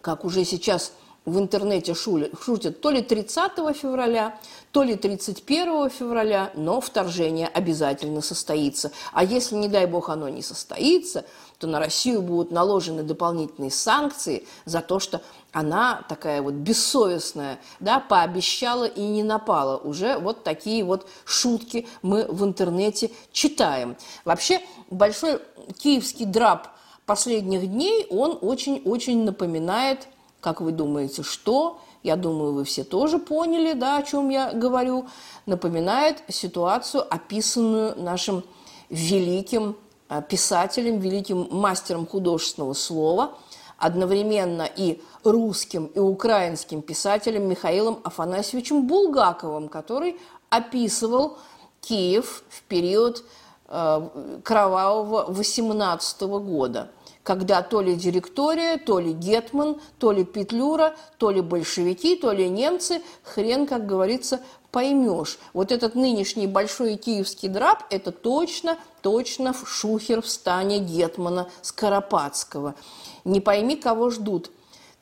как 0.00 0.24
уже 0.24 0.44
сейчас 0.44 0.92
в 1.26 1.38
интернете 1.38 1.94
шутят, 1.94 2.80
то 2.80 2.90
ли 2.90 3.02
30 3.02 3.52
февраля, 3.76 4.38
то 4.70 4.84
ли 4.84 4.94
31 4.94 5.90
февраля, 5.90 6.52
но 6.54 6.80
вторжение 6.80 7.48
обязательно 7.48 8.22
состоится. 8.22 8.92
А 9.12 9.24
если, 9.24 9.56
не 9.56 9.68
дай 9.68 9.86
бог, 9.86 10.08
оно 10.08 10.28
не 10.28 10.42
состоится, 10.42 11.24
то 11.58 11.66
на 11.66 11.80
Россию 11.80 12.22
будут 12.22 12.52
наложены 12.52 13.02
дополнительные 13.02 13.72
санкции 13.72 14.46
за 14.66 14.82
то, 14.82 15.00
что 15.00 15.20
она 15.56 16.04
такая 16.06 16.42
вот 16.42 16.52
бессовестная, 16.52 17.58
да, 17.80 17.98
пообещала 17.98 18.84
и 18.84 19.00
не 19.00 19.22
напала. 19.22 19.78
Уже 19.78 20.18
вот 20.18 20.44
такие 20.44 20.84
вот 20.84 21.08
шутки 21.24 21.88
мы 22.02 22.26
в 22.26 22.44
интернете 22.44 23.10
читаем. 23.32 23.96
Вообще 24.26 24.60
большой 24.90 25.40
киевский 25.78 26.26
драп 26.26 26.68
последних 27.06 27.66
дней, 27.72 28.06
он 28.10 28.36
очень-очень 28.38 29.24
напоминает, 29.24 30.08
как 30.42 30.60
вы 30.60 30.72
думаете, 30.72 31.22
что? 31.22 31.80
Я 32.02 32.16
думаю, 32.16 32.52
вы 32.52 32.64
все 32.64 32.84
тоже 32.84 33.18
поняли, 33.18 33.72
да, 33.72 33.96
о 33.96 34.02
чем 34.02 34.28
я 34.28 34.52
говорю. 34.52 35.06
Напоминает 35.46 36.22
ситуацию, 36.28 37.02
описанную 37.08 37.98
нашим 37.98 38.44
великим 38.90 39.74
э, 40.10 40.20
писателем, 40.28 41.00
великим 41.00 41.48
мастером 41.50 42.06
художественного 42.06 42.74
слова– 42.74 43.38
одновременно 43.78 44.68
и 44.76 45.00
русским, 45.24 45.86
и 45.86 45.98
украинским 45.98 46.82
писателем 46.82 47.48
Михаилом 47.48 48.00
Афанасьевичем 48.04 48.86
Булгаковым, 48.86 49.68
который 49.68 50.16
описывал 50.48 51.38
Киев 51.80 52.42
в 52.48 52.62
период 52.62 53.24
э, 53.68 54.08
кровавого 54.42 55.26
18 55.30 56.22
года, 56.22 56.90
когда 57.22 57.62
то 57.62 57.80
ли 57.80 57.94
директория, 57.96 58.78
то 58.78 58.98
ли 58.98 59.12
Гетман, 59.12 59.80
то 59.98 60.12
ли 60.12 60.24
Петлюра, 60.24 60.94
то 61.18 61.30
ли 61.30 61.40
большевики, 61.40 62.16
то 62.16 62.32
ли 62.32 62.48
немцы, 62.48 63.02
хрен, 63.22 63.66
как 63.66 63.86
говорится, 63.86 64.40
поймешь. 64.70 65.38
Вот 65.52 65.72
этот 65.72 65.94
нынешний 65.94 66.46
большой 66.46 66.96
киевский 66.96 67.48
драп– 67.48 67.84
это 67.90 68.12
точно, 68.12 68.78
точно 69.00 69.52
в 69.52 69.68
шухер 69.68 70.22
в 70.22 70.28
стане 70.28 70.78
Гетмана 70.78 71.48
Скоропадского– 71.62 72.74
не 73.26 73.40
пойми, 73.40 73.76
кого 73.76 74.10
ждут. 74.10 74.50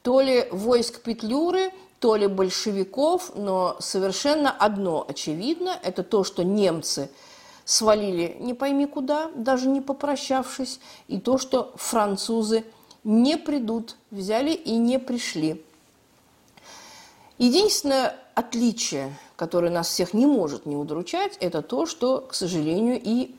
То 0.02 0.20
ли 0.20 0.48
войск 0.50 1.02
Петлюры, 1.02 1.72
то 2.00 2.16
ли 2.16 2.26
большевиков, 2.26 3.32
но 3.36 3.76
совершенно 3.80 4.50
одно 4.50 5.04
очевидно, 5.06 5.78
это 5.82 6.02
то, 6.02 6.24
что 6.24 6.42
немцы 6.42 7.10
свалили 7.64 8.36
не 8.40 8.52
пойми 8.52 8.86
куда, 8.86 9.30
даже 9.34 9.68
не 9.68 9.80
попрощавшись, 9.80 10.80
и 11.08 11.18
то, 11.18 11.38
что 11.38 11.72
французы 11.76 12.64
не 13.04 13.36
придут, 13.38 13.96
взяли 14.10 14.52
и 14.52 14.76
не 14.76 14.98
пришли. 14.98 15.62
Единственное 17.38 18.16
отличие, 18.34 19.16
которое 19.36 19.70
нас 19.70 19.88
всех 19.88 20.14
не 20.14 20.26
может 20.26 20.66
не 20.66 20.76
удручать, 20.76 21.36
это 21.40 21.62
то, 21.62 21.86
что, 21.86 22.20
к 22.20 22.34
сожалению, 22.34 23.00
и 23.02 23.34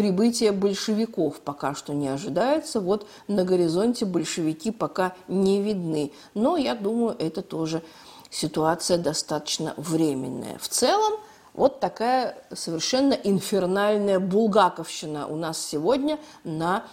прибытие 0.00 0.52
большевиков 0.52 1.40
пока 1.40 1.74
что 1.74 1.92
не 1.92 2.08
ожидается. 2.08 2.80
Вот 2.80 3.06
на 3.28 3.44
горизонте 3.44 4.06
большевики 4.06 4.70
пока 4.70 5.12
не 5.28 5.60
видны. 5.60 6.10
Но 6.32 6.56
я 6.56 6.74
думаю, 6.74 7.14
это 7.18 7.42
тоже 7.42 7.82
ситуация 8.30 8.96
достаточно 8.96 9.74
временная. 9.76 10.56
В 10.56 10.68
целом, 10.68 11.20
вот 11.52 11.80
такая 11.80 12.42
совершенно 12.50 13.12
инфернальная 13.12 14.18
булгаковщина 14.18 15.26
у 15.26 15.36
нас 15.36 15.62
сегодня 15.62 16.18
на 16.44 16.84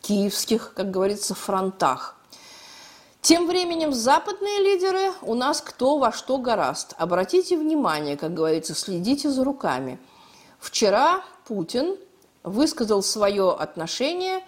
киевских, 0.00 0.72
как 0.72 0.90
говорится, 0.90 1.34
фронтах. 1.34 2.16
Тем 3.20 3.46
временем 3.46 3.92
западные 3.92 4.60
лидеры 4.60 5.12
у 5.20 5.34
нас 5.34 5.60
кто 5.60 5.98
во 5.98 6.12
что 6.12 6.38
гораст. 6.38 6.94
Обратите 6.96 7.58
внимание, 7.58 8.16
как 8.16 8.32
говорится, 8.32 8.74
следите 8.74 9.28
за 9.28 9.44
руками. 9.44 9.98
Вчера 10.58 11.22
Путин 11.46 11.98
высказал 12.44 13.02
свое 13.02 13.52
отношение 13.52 14.40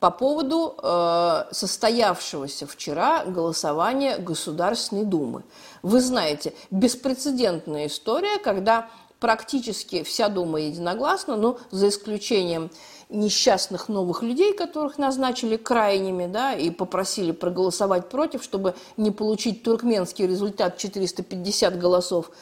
по 0.00 0.10
поводу 0.10 0.74
э, 0.82 1.44
состоявшегося 1.52 2.66
вчера 2.66 3.24
голосования 3.24 4.18
Государственной 4.18 5.04
Думы. 5.04 5.44
Вы 5.82 6.00
знаете, 6.00 6.54
беспрецедентная 6.70 7.86
история, 7.86 8.38
когда 8.38 8.88
практически 9.20 10.02
вся 10.02 10.28
Дума 10.28 10.60
единогласна, 10.60 11.36
но 11.36 11.58
за 11.70 11.88
исключением 11.88 12.70
несчастных 13.08 13.88
новых 13.88 14.22
людей, 14.22 14.54
которых 14.54 14.98
назначили 14.98 15.56
крайними, 15.56 16.26
да, 16.26 16.54
и 16.54 16.70
попросили 16.70 17.30
проголосовать 17.30 18.08
против, 18.08 18.42
чтобы 18.42 18.74
не 18.96 19.12
получить 19.12 19.62
туркменский 19.62 20.26
результат 20.26 20.78
450 20.78 21.78
голосов, 21.78 22.32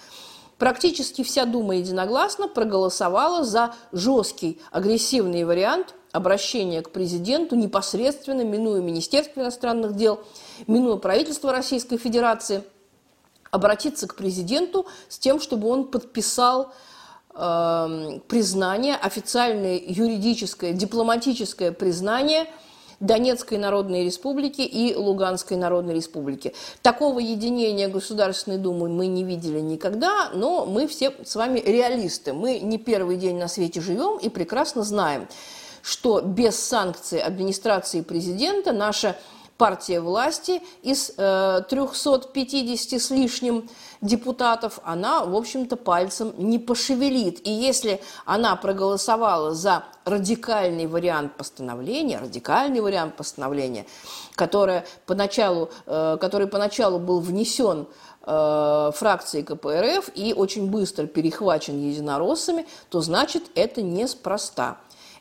практически 0.60 1.24
вся 1.24 1.46
Дума 1.46 1.76
единогласно 1.76 2.46
проголосовала 2.46 3.44
за 3.44 3.74
жесткий, 3.92 4.60
агрессивный 4.70 5.44
вариант 5.44 5.94
обращения 6.12 6.82
к 6.82 6.90
президенту 6.90 7.56
непосредственно, 7.56 8.42
минуя 8.42 8.82
Министерство 8.82 9.40
иностранных 9.40 9.96
дел, 9.96 10.20
минуя 10.66 10.96
правительство 10.96 11.50
Российской 11.50 11.96
Федерации, 11.96 12.62
обратиться 13.50 14.06
к 14.06 14.14
президенту 14.14 14.86
с 15.08 15.18
тем, 15.18 15.40
чтобы 15.40 15.66
он 15.66 15.86
подписал 15.86 16.72
э, 17.34 18.20
признание, 18.28 18.96
официальное 18.96 19.80
юридическое, 19.82 20.74
дипломатическое 20.74 21.72
признание 21.72 22.46
Донецкой 23.00 23.58
Народной 23.58 24.04
Республики 24.04 24.60
и 24.60 24.94
Луганской 24.94 25.56
Народной 25.56 25.94
Республики. 25.94 26.54
Такого 26.82 27.18
единения 27.18 27.88
Государственной 27.88 28.58
Думы 28.58 28.88
мы 28.88 29.06
не 29.06 29.24
видели 29.24 29.58
никогда, 29.58 30.30
но 30.34 30.66
мы 30.66 30.86
все 30.86 31.12
с 31.24 31.34
вами 31.34 31.60
реалисты. 31.60 32.34
Мы 32.34 32.60
не 32.60 32.78
первый 32.78 33.16
день 33.16 33.38
на 33.38 33.48
свете 33.48 33.80
живем 33.80 34.18
и 34.18 34.28
прекрасно 34.28 34.82
знаем, 34.82 35.28
что 35.82 36.20
без 36.20 36.58
санкций 36.58 37.20
администрации 37.20 38.02
президента 38.02 38.72
наша 38.72 39.16
партия 39.60 40.00
власти 40.00 40.62
из 40.82 41.12
э, 41.18 41.60
350 41.68 42.98
с 42.98 43.10
лишним 43.10 43.68
депутатов, 44.00 44.80
она, 44.84 45.26
в 45.26 45.36
общем-то, 45.36 45.76
пальцем 45.76 46.32
не 46.38 46.58
пошевелит. 46.58 47.46
И 47.46 47.50
если 47.50 48.00
она 48.24 48.56
проголосовала 48.56 49.54
за 49.54 49.84
радикальный 50.06 50.86
вариант 50.86 51.36
постановления, 51.36 52.18
радикальный 52.18 52.80
вариант 52.80 53.16
постановления, 53.18 53.84
который 54.34 54.80
поначалу, 55.04 55.68
э, 55.84 56.16
который 56.18 56.46
поначалу 56.46 56.98
был 56.98 57.20
внесен 57.20 57.86
э, 58.22 58.90
фракции 58.94 59.42
КПРФ 59.42 60.08
и 60.14 60.32
очень 60.32 60.70
быстро 60.70 61.06
перехвачен 61.06 61.78
единороссами, 61.78 62.66
то 62.88 63.02
значит 63.02 63.42
это 63.54 63.82
неспроста. 63.82 64.78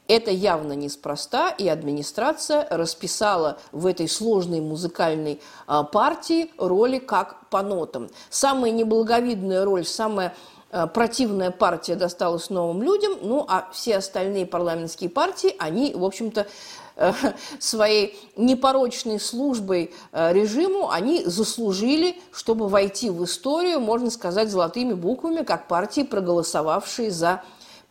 Это 0.10 0.32
явно 0.32 0.74
неспроста, 0.74 1.52
и 1.52 1.68
администрация 1.68 2.68
расписала 2.72 3.60
в 3.72 3.86
этой 3.86 4.10
сложной 4.10 4.60
музыкальной 4.60 5.40
а, 5.68 5.84
партии 5.84 6.52
роли 6.58 6.98
как 6.98 7.48
по 7.52 7.62
нотам. 7.62 8.10
Самая 8.32 8.72
неблаговидная 8.72 9.64
роль, 9.64 9.86
самая 9.86 10.34
а, 10.72 10.88
противная 10.88 11.52
партия 11.52 11.94
досталась 11.94 12.50
новым 12.50 12.82
людям, 12.82 13.20
ну 13.22 13.46
а 13.48 13.70
все 13.72 13.98
остальные 13.98 14.48
парламентские 14.48 15.12
партии, 15.12 15.54
они, 15.60 15.94
в 15.94 16.04
общем-то, 16.04 16.48
э, 16.96 17.14
своей 17.60 18.20
непорочной 18.36 19.20
службой 19.20 19.94
э, 20.12 20.34
режиму, 20.34 20.90
они 20.90 21.24
заслужили, 21.24 22.20
чтобы 22.32 22.68
войти 22.68 23.12
в 23.12 23.24
историю, 23.26 23.80
можно 23.80 24.10
сказать, 24.10 24.50
золотыми 24.50 24.94
буквами, 24.94 25.44
как 25.44 25.68
партии, 25.68 26.02
проголосовавшие 26.02 27.12
за 27.12 27.44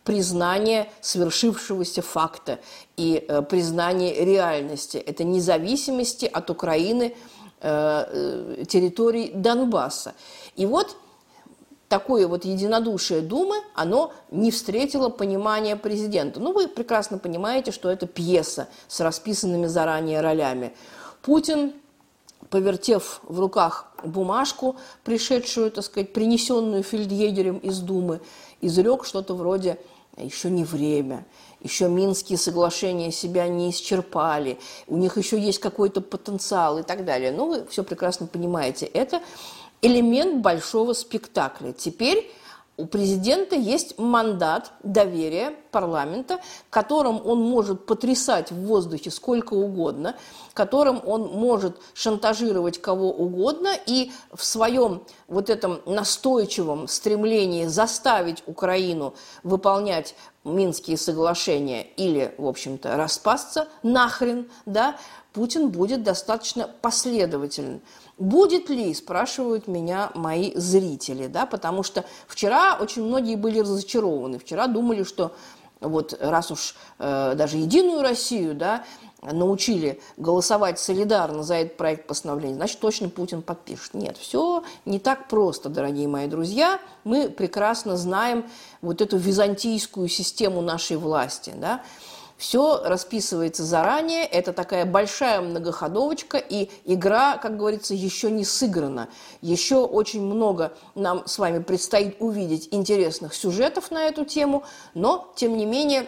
признание 0.09 0.89
свершившегося 1.01 2.01
факта 2.01 2.57
и 2.97 3.23
э, 3.27 3.43
признание 3.43 4.25
реальности. 4.25 4.97
Это 4.97 5.23
независимости 5.23 6.25
от 6.25 6.49
Украины 6.49 7.13
э, 7.61 7.67
э, 7.69 8.65
территорий 8.67 9.29
Донбасса. 9.35 10.15
И 10.55 10.65
вот 10.65 10.97
такое 11.89 12.27
вот 12.27 12.43
единодушие 12.43 13.21
Думы, 13.21 13.57
оно 13.75 14.11
не 14.31 14.49
встретило 14.49 15.09
понимания 15.09 15.75
президента. 15.75 16.39
Ну, 16.39 16.53
вы 16.53 16.67
прекрасно 16.67 17.19
понимаете, 17.19 17.71
что 17.71 17.87
это 17.91 18.07
пьеса 18.07 18.67
с 18.87 19.01
расписанными 19.01 19.67
заранее 19.67 20.21
ролями. 20.21 20.73
Путин, 21.21 21.73
повертев 22.49 23.21
в 23.25 23.39
руках 23.39 23.93
бумажку, 24.03 24.75
пришедшую, 25.03 25.69
так 25.69 25.83
сказать, 25.83 26.13
принесенную 26.13 26.81
фельдъегерем 26.81 27.59
из 27.59 27.77
Думы, 27.77 28.21
изрек 28.59 29.05
что-то 29.05 29.35
вроде 29.35 29.77
еще 30.23 30.49
не 30.49 30.63
время, 30.63 31.25
еще 31.61 31.89
Минские 31.89 32.37
соглашения 32.37 33.11
себя 33.11 33.47
не 33.47 33.69
исчерпали, 33.69 34.59
у 34.87 34.97
них 34.97 35.17
еще 35.17 35.39
есть 35.39 35.59
какой-то 35.59 36.01
потенциал 36.01 36.79
и 36.79 36.83
так 36.83 37.05
далее. 37.05 37.31
Ну, 37.31 37.47
вы 37.49 37.65
все 37.67 37.83
прекрасно 37.83 38.27
понимаете, 38.27 38.85
это 38.85 39.21
элемент 39.81 40.41
большого 40.41 40.93
спектакля. 40.93 41.71
Теперь 41.71 42.31
у 42.79 42.85
президента 42.85 43.57
есть 43.57 43.99
мандат 43.99 44.71
доверия 44.83 45.53
парламента, 45.71 46.39
которым 46.69 47.21
он 47.25 47.41
может 47.41 47.85
потрясать 47.85 48.51
в 48.51 48.65
воздухе 48.67 49.11
сколько 49.11 49.53
угодно, 49.53 50.15
которым 50.53 51.01
он 51.05 51.27
может 51.27 51.77
шантажировать 51.93 52.81
кого 52.81 53.11
угодно 53.11 53.73
и 53.85 54.13
в 54.33 54.45
своем 54.45 55.03
вот 55.27 55.49
этом 55.49 55.81
настойчивом 55.85 56.87
стремлении 56.87 57.65
заставить 57.65 58.43
Украину 58.47 59.13
выполнять 59.43 60.15
Минские 60.45 60.97
соглашения 60.97 61.83
или, 61.97 62.33
в 62.37 62.47
общем-то, 62.47 62.95
распасться 62.95 63.67
нахрен, 63.83 64.49
да, 64.65 64.95
Путин 65.33 65.69
будет 65.69 66.01
достаточно 66.01 66.69
последователен. 66.81 67.81
Будет 68.19 68.69
ли, 68.69 68.93
спрашивают 68.93 69.67
меня 69.67 70.11
мои 70.13 70.51
зрители, 70.53 71.27
да, 71.27 71.45
потому 71.45 71.83
что 71.83 72.03
вчера 72.27 72.77
очень 72.79 73.03
многие 73.03 73.37
были 73.37 73.59
разочарованы. 73.59 74.39
Вчера 74.39 74.67
думали, 74.67 75.03
что 75.03 75.33
вот 75.79 76.17
раз 76.19 76.51
уж 76.51 76.75
э, 76.99 77.33
даже 77.35 77.55
Единую 77.55 78.01
Россию, 78.01 78.55
да, 78.55 78.83
научили 79.21 80.01
голосовать 80.17 80.79
солидарно 80.79 81.43
за 81.43 81.55
этот 81.55 81.77
проект 81.77 82.07
постановления, 82.07 82.55
значит, 82.55 82.79
точно 82.79 83.09
Путин 83.09 83.41
подпишет. 83.41 83.93
Нет, 83.93 84.17
все 84.17 84.63
не 84.83 84.99
так 84.99 85.27
просто, 85.27 85.69
дорогие 85.69 86.07
мои 86.07 86.27
друзья. 86.27 86.79
Мы 87.05 87.29
прекрасно 87.29 87.97
знаем 87.97 88.45
вот 88.81 89.01
эту 89.01 89.15
византийскую 89.17 90.09
систему 90.09 90.61
нашей 90.61 90.97
власти, 90.97 91.53
да, 91.55 91.83
все 92.39 92.81
расписывается 92.83 93.65
заранее, 93.65 94.23
это 94.23 94.53
такая 94.53 94.85
большая 94.85 95.41
многоходовочка, 95.41 96.37
и 96.37 96.71
игра, 96.85 97.37
как 97.37 97.57
говорится, 97.57 97.93
еще 97.93 98.31
не 98.31 98.45
сыграна. 98.45 99.09
Еще 99.41 99.75
очень 99.75 100.23
много 100.23 100.71
нам 100.95 101.27
с 101.27 101.37
вами 101.37 101.61
предстоит 101.61 102.15
увидеть 102.21 102.69
интересных 102.71 103.35
сюжетов 103.35 103.91
на 103.91 104.05
эту 104.05 104.23
тему, 104.23 104.63
но, 104.93 105.31
тем 105.35 105.57
не 105.57 105.65
менее, 105.65 106.07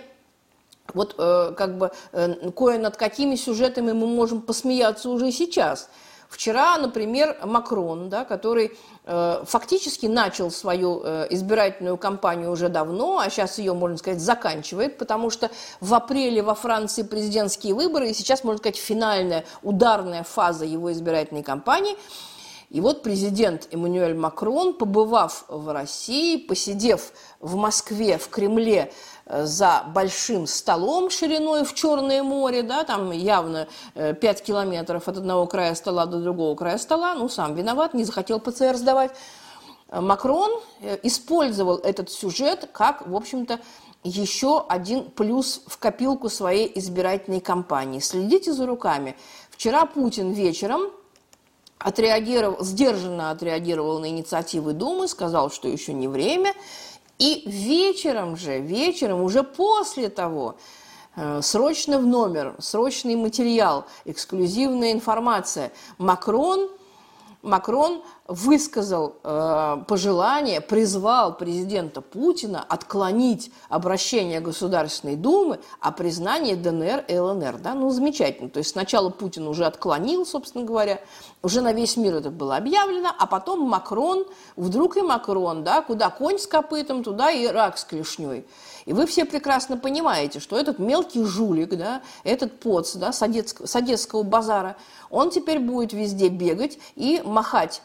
вот 0.94 1.16
э, 1.18 1.54
как 1.58 1.78
бы 1.78 1.92
э, 2.14 2.52
кое 2.52 2.80
над 2.80 2.96
какими 2.96 3.36
сюжетами 3.36 3.92
мы 3.92 4.08
можем 4.08 4.42
посмеяться 4.42 5.10
уже 5.10 5.32
сейчас– 5.34 5.90
Вчера, 6.32 6.78
например, 6.78 7.38
Макрон, 7.44 8.10
да, 8.10 8.24
который 8.24 8.72
э, 9.06 9.44
фактически 9.46 10.06
начал 10.06 10.50
свою 10.50 11.02
э, 11.04 11.28
избирательную 11.30 11.98
кампанию 11.98 12.50
уже 12.52 12.70
давно, 12.70 13.20
а 13.20 13.30
сейчас 13.30 13.60
ее, 13.60 13.74
можно 13.74 13.98
сказать, 13.98 14.22
заканчивает, 14.22 14.98
потому 14.98 15.30
что 15.30 15.52
в 15.82 15.94
апреле 15.94 16.42
во 16.42 16.56
Франции 16.56 17.04
президентские 17.04 17.74
выборы, 17.74 18.10
и 18.10 18.14
сейчас, 18.14 18.46
можно 18.46 18.60
сказать, 18.60 18.78
финальная 18.78 19.44
ударная 19.62 20.24
фаза 20.24 20.64
его 20.64 20.94
избирательной 20.94 21.44
кампании. 21.44 21.98
И 22.70 22.80
вот 22.80 23.04
президент 23.04 23.68
Эммануэль 23.70 24.16
Макрон, 24.16 24.74
побывав 24.74 25.44
в 25.50 25.74
России, 25.74 26.38
посидев 26.38 27.12
в 27.42 27.58
Москве, 27.58 28.18
в 28.18 28.30
Кремле, 28.30 28.94
за 29.26 29.84
большим 29.94 30.48
столом 30.48 31.10
шириной 31.10 31.64
в 31.64 31.74
Черное 31.74 32.24
море, 32.24 32.64
да, 32.64 32.84
там 32.84 33.12
явно 33.12 33.68
5 33.94 34.24
э, 34.24 34.44
километров 34.44 35.08
от 35.08 35.18
одного 35.18 35.46
края 35.48 35.76
стола 35.76 36.06
до 36.06 36.20
другого 36.20 36.56
края 36.56 36.78
стола, 36.78 37.14
ну, 37.14 37.30
сам 37.30 37.56
виноват, 37.56 37.94
не 37.94 38.04
захотел 38.04 38.40
ПЦР 38.40 38.76
сдавать. 38.76 39.12
Макрон 39.92 40.52
э, 40.82 40.98
использовал 41.04 41.78
этот 41.78 42.10
сюжет 42.10 42.70
как, 42.72 43.08
в 43.08 43.16
общем-то, 43.16 43.60
еще 44.04 44.66
один 44.68 45.12
плюс 45.12 45.62
в 45.68 45.78
копилку 45.78 46.30
своей 46.30 46.72
избирательной 46.80 47.40
кампании. 47.40 48.00
Следите 48.00 48.52
за 48.52 48.66
руками. 48.66 49.16
Вчера 49.52 49.86
Путин 49.86 50.32
вечером 50.32 50.82
отреагировал, 51.78 52.64
сдержанно 52.64 53.32
отреагировал 53.32 54.00
на 54.00 54.08
инициативы 54.08 54.74
Думы, 54.74 55.08
сказал, 55.08 55.52
что 55.52 55.68
еще 55.68 55.94
не 55.94 56.08
время– 56.08 56.54
и 57.22 57.50
вечером 57.50 58.36
же, 58.36 58.60
вечером, 58.60 59.22
уже 59.22 59.44
после 59.44 60.10
того, 60.10 60.58
Э, 61.16 61.42
срочно 61.42 62.00
в 62.00 62.06
номер, 62.06 62.56
срочный 62.60 63.16
материал, 63.16 63.86
эксклюзивная 64.06 64.94
информация. 64.94 65.74
Макрон, 65.98 66.70
Макрон 67.42 68.02
высказал 68.32 69.16
э, 69.24 69.84
пожелание, 69.88 70.62
призвал 70.62 71.36
президента 71.36 72.00
Путина 72.00 72.64
отклонить 72.68 73.52
обращение 73.68 74.40
Государственной 74.40 75.18
Думы 75.18 75.60
о 75.82 75.92
признании 75.92 76.56
ДНР 76.56 77.04
и 77.10 77.18
ЛНР. 77.18 77.58
Да? 77.58 77.74
Ну, 77.74 77.90
замечательно. 77.90 78.50
То 78.50 78.60
есть 78.60 78.72
сначала 78.72 79.10
Путин 79.10 79.48
уже 79.48 79.66
отклонил, 79.66 80.26
собственно 80.26 80.64
говоря, 80.64 81.02
уже 81.44 81.60
на 81.60 81.74
весь 81.74 81.98
мир 81.98 82.16
это 82.16 82.30
было 82.30 82.56
объявлено, 82.56 83.10
а 83.18 83.28
потом 83.28 83.62
Макрон, 83.62 84.26
вдруг 84.56 84.96
и 84.96 85.02
Макрон, 85.02 85.66
да, 85.66 85.82
куда 85.82 86.10
конь 86.10 86.40
с 86.40 86.48
копытом, 86.48 87.04
туда 87.04 87.32
и 87.32 87.48
рак 87.48 87.78
с 87.78 87.84
клешней. 87.84 88.46
И 88.86 88.94
вы 88.94 89.06
все 89.08 89.26
прекрасно 89.26 89.76
понимаете, 89.76 90.40
что 90.40 90.58
этот 90.58 90.80
мелкий 90.80 91.24
жулик, 91.24 91.76
да, 91.76 92.02
этот 92.24 92.62
поц 92.62 92.96
да, 92.96 93.12
с, 93.12 93.22
одесского, 93.22 93.66
с 93.66 93.76
одесского 93.76 94.24
базара, 94.24 94.78
он 95.10 95.32
теперь 95.32 95.60
будет 95.60 95.92
везде 95.92 96.30
бегать 96.30 96.80
и 96.96 97.22
махать 97.26 97.82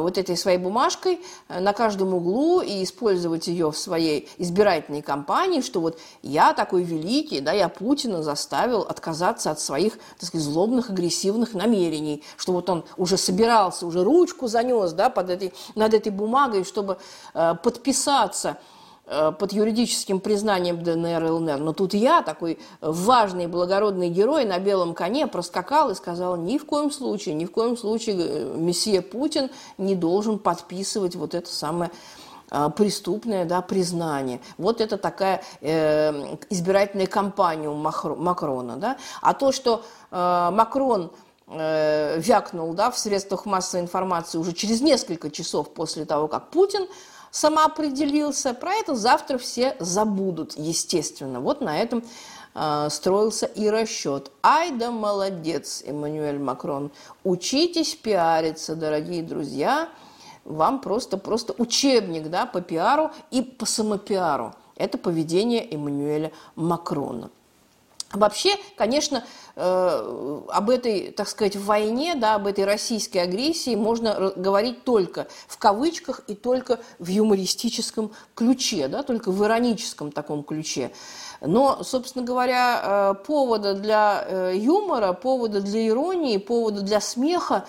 вот 0.00 0.18
этой 0.18 0.36
своей 0.36 0.58
бумажкой 0.58 1.20
э, 1.48 1.60
на 1.60 1.72
каждом 1.72 2.14
углу 2.14 2.60
и 2.60 2.82
использовать 2.82 3.46
ее 3.46 3.70
в 3.70 3.78
своей 3.78 4.28
избирательной 4.38 5.02
кампании, 5.02 5.60
что 5.60 5.80
вот 5.80 5.98
я 6.22 6.54
такой 6.54 6.82
великий, 6.82 7.40
да, 7.40 7.52
я 7.52 7.68
Путина 7.68 8.22
заставил 8.22 8.80
отказаться 8.82 9.50
от 9.50 9.60
своих, 9.60 9.94
так 10.18 10.28
сказать, 10.28 10.46
злобных, 10.46 10.90
агрессивных 10.90 11.54
намерений, 11.54 12.24
что 12.36 12.52
вот 12.52 12.68
он 12.68 12.84
уже 12.96 13.16
собирался, 13.16 13.86
уже 13.86 14.02
ручку 14.02 14.48
занес, 14.48 14.92
да, 14.92 15.08
под 15.08 15.30
этой, 15.30 15.54
над 15.74 15.94
этой 15.94 16.10
бумагой, 16.10 16.64
чтобы 16.64 16.98
э, 17.34 17.54
подписаться 17.62 18.50
Э, 18.50 18.54
под 19.10 19.52
юридическим 19.52 20.20
признанием 20.20 20.82
ДНР 20.82 21.24
и 21.24 21.28
ЛНР. 21.30 21.58
Но 21.58 21.72
тут 21.72 21.94
я, 21.94 22.22
такой 22.22 22.58
важный 22.80 23.48
благородный 23.48 24.08
герой, 24.08 24.44
на 24.44 24.58
белом 24.58 24.94
коне 24.94 25.26
проскакал 25.26 25.90
и 25.90 25.94
сказал, 25.94 26.36
ни 26.36 26.58
в 26.58 26.64
коем 26.64 26.90
случае, 26.92 27.34
ни 27.34 27.44
в 27.44 27.50
коем 27.50 27.76
случае 27.76 28.16
э, 28.18 28.54
месье 28.56 29.02
Путин 29.02 29.50
не 29.78 29.96
должен 29.96 30.38
подписывать 30.38 31.16
вот 31.16 31.34
это 31.34 31.50
самое 31.50 31.90
э, 32.50 32.70
преступное 32.76 33.44
да, 33.44 33.62
признание. 33.62 34.40
Вот 34.58 34.80
это 34.80 34.96
такая 34.96 35.42
э, 35.60 36.36
избирательная 36.50 37.06
кампания 37.06 37.68
у 37.68 37.74
Макрона. 37.74 38.76
Да? 38.76 38.96
А 39.20 39.34
то, 39.34 39.50
что 39.50 39.82
э, 40.10 40.50
Макрон 40.52 41.10
э, 41.48 42.20
вякнул 42.20 42.74
да, 42.74 42.90
в 42.90 42.98
средствах 42.98 43.44
массовой 43.44 43.82
информации 43.82 44.38
уже 44.38 44.52
через 44.52 44.80
несколько 44.80 45.30
часов 45.30 45.74
после 45.74 46.04
того, 46.04 46.28
как 46.28 46.50
Путин 46.50 46.86
самоопределился, 47.30 48.54
про 48.54 48.72
это 48.74 48.94
завтра 48.94 49.38
все 49.38 49.76
забудут, 49.78 50.54
естественно. 50.56 51.40
Вот 51.40 51.60
на 51.60 51.78
этом 51.78 52.02
э, 52.54 52.88
строился 52.90 53.46
и 53.46 53.68
расчет. 53.68 54.30
Ай 54.42 54.70
да 54.72 54.90
молодец, 54.90 55.82
Эммануэль 55.86 56.38
Макрон. 56.38 56.90
Учитесь 57.24 57.94
пиариться, 57.94 58.74
дорогие 58.74 59.22
друзья. 59.22 59.88
Вам 60.44 60.80
просто, 60.80 61.16
просто 61.16 61.54
учебник 61.58 62.28
да, 62.28 62.46
по 62.46 62.60
пиару 62.60 63.10
и 63.30 63.42
по 63.42 63.66
самопиару. 63.66 64.54
Это 64.76 64.98
поведение 64.98 65.62
Эммануэля 65.70 66.32
Макрона. 66.56 67.30
Вообще, 68.12 68.56
конечно, 68.76 69.24
э, 69.54 70.40
об 70.48 70.68
этой, 70.68 71.12
так 71.12 71.28
сказать, 71.28 71.54
войне, 71.54 72.16
да, 72.16 72.34
об 72.34 72.48
этой 72.48 72.64
российской 72.64 73.18
агрессии 73.18 73.76
можно 73.76 74.32
говорить 74.34 74.82
только 74.82 75.28
в 75.46 75.58
кавычках 75.58 76.22
и 76.26 76.34
только 76.34 76.80
в 76.98 77.06
юмористическом 77.06 78.10
ключе, 78.34 78.88
да, 78.88 79.04
только 79.04 79.30
в 79.30 79.44
ироническом 79.44 80.10
таком 80.10 80.42
ключе. 80.42 80.90
Но, 81.40 81.84
собственно 81.84 82.24
говоря, 82.24 82.80
э, 82.82 83.24
повода 83.24 83.74
для 83.74 84.24
э, 84.26 84.54
юмора, 84.56 85.12
повода 85.12 85.60
для 85.60 85.86
иронии, 85.86 86.38
повода 86.38 86.82
для 86.82 87.00
смеха 87.00 87.64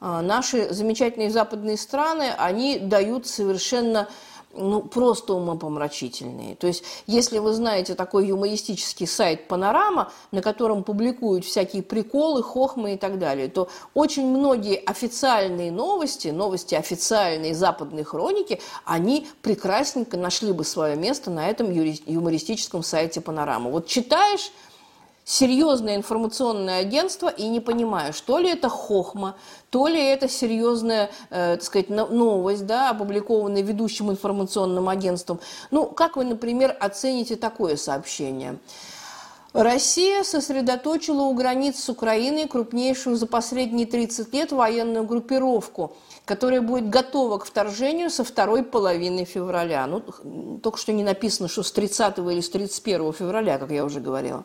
наши 0.00 0.74
замечательные 0.74 1.30
западные 1.30 1.76
страны, 1.76 2.32
они 2.36 2.80
дают 2.80 3.28
совершенно 3.28 4.08
ну, 4.54 4.82
просто 4.82 5.34
умопомрачительные. 5.34 6.56
То 6.56 6.66
есть, 6.66 6.84
если 7.06 7.38
вы 7.38 7.52
знаете 7.52 7.94
такой 7.94 8.26
юмористический 8.28 9.06
сайт 9.06 9.48
«Панорама», 9.48 10.12
на 10.30 10.42
котором 10.42 10.84
публикуют 10.84 11.44
всякие 11.44 11.82
приколы, 11.82 12.42
хохмы 12.42 12.94
и 12.94 12.96
так 12.96 13.18
далее, 13.18 13.48
то 13.48 13.68
очень 13.94 14.26
многие 14.26 14.76
официальные 14.76 15.72
новости, 15.72 16.28
новости 16.28 16.74
официальные 16.74 17.54
западной 17.54 18.04
хроники, 18.04 18.60
они 18.84 19.26
прекрасненько 19.40 20.16
нашли 20.16 20.52
бы 20.52 20.64
свое 20.64 20.96
место 20.96 21.30
на 21.30 21.48
этом 21.48 21.70
юмористическом 21.70 22.82
сайте 22.82 23.20
«Панорама». 23.20 23.70
Вот 23.70 23.86
читаешь 23.86 24.52
серьезное 25.24 25.96
информационное 25.96 26.80
агентство 26.80 27.28
и 27.28 27.48
не 27.48 27.60
понимаю, 27.60 28.12
что 28.12 28.38
ли 28.38 28.50
это 28.50 28.68
хохма, 28.68 29.36
то 29.70 29.86
ли 29.86 30.02
это 30.02 30.28
серьезная, 30.28 31.10
э, 31.30 31.56
так 31.56 31.62
сказать, 31.62 31.90
новость, 31.90 32.66
да, 32.66 32.90
опубликованная 32.90 33.62
ведущим 33.62 34.10
информационным 34.10 34.88
агентством. 34.88 35.40
Ну, 35.70 35.86
как 35.86 36.16
вы, 36.16 36.24
например, 36.24 36.76
оцените 36.80 37.36
такое 37.36 37.76
сообщение? 37.76 38.58
Россия 39.52 40.22
сосредоточила 40.22 41.22
у 41.22 41.34
границ 41.34 41.78
с 41.78 41.88
Украиной 41.90 42.48
крупнейшую 42.48 43.16
за 43.16 43.26
последние 43.26 43.86
30 43.86 44.32
лет 44.32 44.50
военную 44.50 45.04
группировку, 45.04 45.94
которая 46.24 46.62
будет 46.62 46.88
готова 46.88 47.36
к 47.36 47.44
вторжению 47.44 48.08
со 48.08 48.24
второй 48.24 48.62
половины 48.62 49.26
февраля. 49.26 49.86
Ну, 49.86 50.00
только 50.62 50.78
что 50.78 50.92
не 50.92 51.04
написано, 51.04 51.48
что 51.48 51.62
с 51.62 51.70
30 51.70 52.18
или 52.18 52.40
с 52.40 52.48
31 52.48 53.12
февраля, 53.12 53.58
как 53.58 53.70
я 53.70 53.84
уже 53.84 54.00
говорила. 54.00 54.44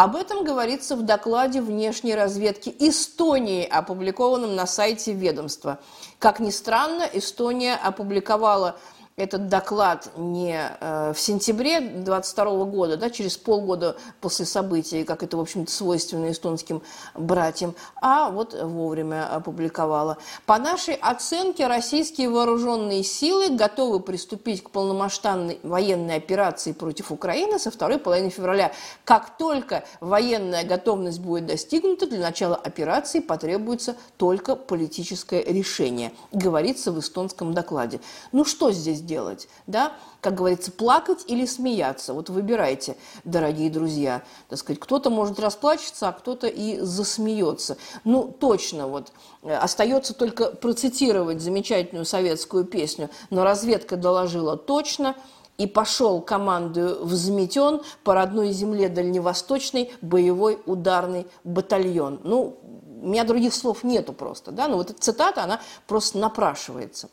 Об 0.00 0.16
этом 0.16 0.44
говорится 0.44 0.96
в 0.96 1.02
докладе 1.02 1.60
внешней 1.60 2.14
разведки 2.14 2.74
Эстонии, 2.78 3.66
опубликованном 3.66 4.56
на 4.56 4.66
сайте 4.66 5.12
ведомства. 5.12 5.78
Как 6.18 6.40
ни 6.40 6.48
странно, 6.48 7.02
Эстония 7.02 7.74
опубликовала 7.74 8.78
этот 9.20 9.48
доклад 9.48 10.10
не 10.16 10.58
э, 10.80 11.12
в 11.14 11.20
сентябре 11.20 11.80
22 11.80 12.64
года, 12.64 12.96
да, 12.96 13.10
через 13.10 13.36
полгода 13.36 13.96
после 14.20 14.46
событий, 14.46 15.04
как 15.04 15.22
это, 15.22 15.36
в 15.36 15.40
общем-то, 15.40 15.70
свойственно 15.70 16.30
эстонским 16.30 16.82
братьям, 17.14 17.74
а 18.00 18.30
вот 18.30 18.54
вовремя 18.54 19.32
опубликовала. 19.32 20.16
По 20.46 20.58
нашей 20.58 20.94
оценке, 20.94 21.66
российские 21.66 22.30
вооруженные 22.30 23.04
силы 23.04 23.50
готовы 23.50 24.00
приступить 24.00 24.64
к 24.64 24.70
полномасштабной 24.70 25.60
военной 25.62 26.16
операции 26.16 26.72
против 26.72 27.12
Украины 27.12 27.58
со 27.58 27.70
второй 27.70 27.98
половины 27.98 28.30
февраля. 28.30 28.72
Как 29.04 29.36
только 29.36 29.84
военная 30.00 30.64
готовность 30.64 31.20
будет 31.20 31.46
достигнута, 31.46 32.06
для 32.06 32.20
начала 32.20 32.56
операции 32.56 33.20
потребуется 33.20 33.96
только 34.16 34.56
политическое 34.56 35.42
решение, 35.42 36.12
говорится 36.32 36.90
в 36.90 36.98
эстонском 36.98 37.52
докладе. 37.52 38.00
Ну 38.32 38.44
что 38.44 38.72
здесь 38.72 39.02
делать, 39.10 39.48
да, 39.66 39.92
как 40.20 40.36
говорится, 40.36 40.70
плакать 40.70 41.24
или 41.26 41.44
смеяться. 41.44 42.14
Вот 42.14 42.30
выбирайте, 42.30 42.96
дорогие 43.24 43.68
друзья. 43.68 44.22
Так 44.48 44.58
сказать, 44.58 44.78
кто-то 44.78 45.10
может 45.10 45.40
расплачется, 45.40 46.08
а 46.08 46.12
кто-то 46.12 46.46
и 46.46 46.78
засмеется. 46.78 47.76
Ну, 48.04 48.32
точно 48.38 48.86
вот. 48.86 49.12
Э, 49.42 49.56
остается 49.56 50.14
только 50.14 50.52
процитировать 50.52 51.40
замечательную 51.40 52.04
советскую 52.04 52.64
песню. 52.64 53.10
Но 53.30 53.42
разведка 53.42 53.96
доложила 53.96 54.56
точно, 54.56 55.16
и 55.58 55.66
пошел 55.66 56.22
командую 56.22 57.04
взметен 57.04 57.82
по 58.02 58.14
родной 58.14 58.50
земле 58.52 58.88
дальневосточный 58.88 59.92
боевой 60.00 60.58
ударный 60.64 61.26
батальон. 61.44 62.18
Ну, 62.24 62.56
у 63.02 63.08
меня 63.08 63.24
других 63.24 63.52
слов 63.52 63.84
нету 63.84 64.14
просто, 64.14 64.52
да, 64.52 64.68
но 64.68 64.76
вот 64.76 64.90
эта 64.90 65.00
цитата, 65.00 65.42
она 65.42 65.60
просто 65.86 66.16
напрашивается. 66.16 67.10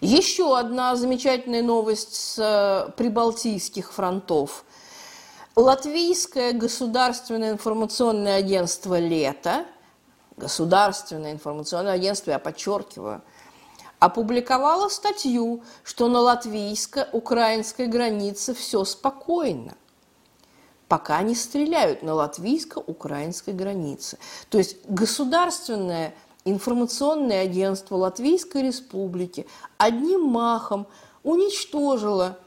Еще 0.00 0.56
одна 0.56 0.94
замечательная 0.96 1.62
новость 1.62 2.14
с 2.14 2.38
э, 2.38 2.92
прибалтийских 2.92 3.92
фронтов. 3.92 4.64
Латвийское 5.56 6.52
государственное 6.52 7.50
информационное 7.50 8.36
агентство 8.36 8.98
«Лето», 8.98 9.64
государственное 10.36 11.32
информационное 11.32 11.94
агентство, 11.94 12.30
я 12.30 12.38
подчеркиваю, 12.38 13.22
опубликовало 13.98 14.88
статью, 14.88 15.64
что 15.82 16.06
на 16.06 16.20
латвийско-украинской 16.20 17.88
границе 17.88 18.54
все 18.54 18.84
спокойно 18.84 19.74
пока 20.88 21.20
не 21.22 21.34
стреляют 21.34 22.02
на 22.02 22.14
латвийско-украинской 22.14 23.52
границе. 23.52 24.18
То 24.48 24.58
есть 24.58 24.78
государственное 24.88 26.14
информационное 26.50 27.42
агентство 27.42 27.96
Латвийской 27.96 28.62
Республики 28.62 29.46
одним 29.76 30.22
махом 30.22 30.86
уничтожило 31.22 32.38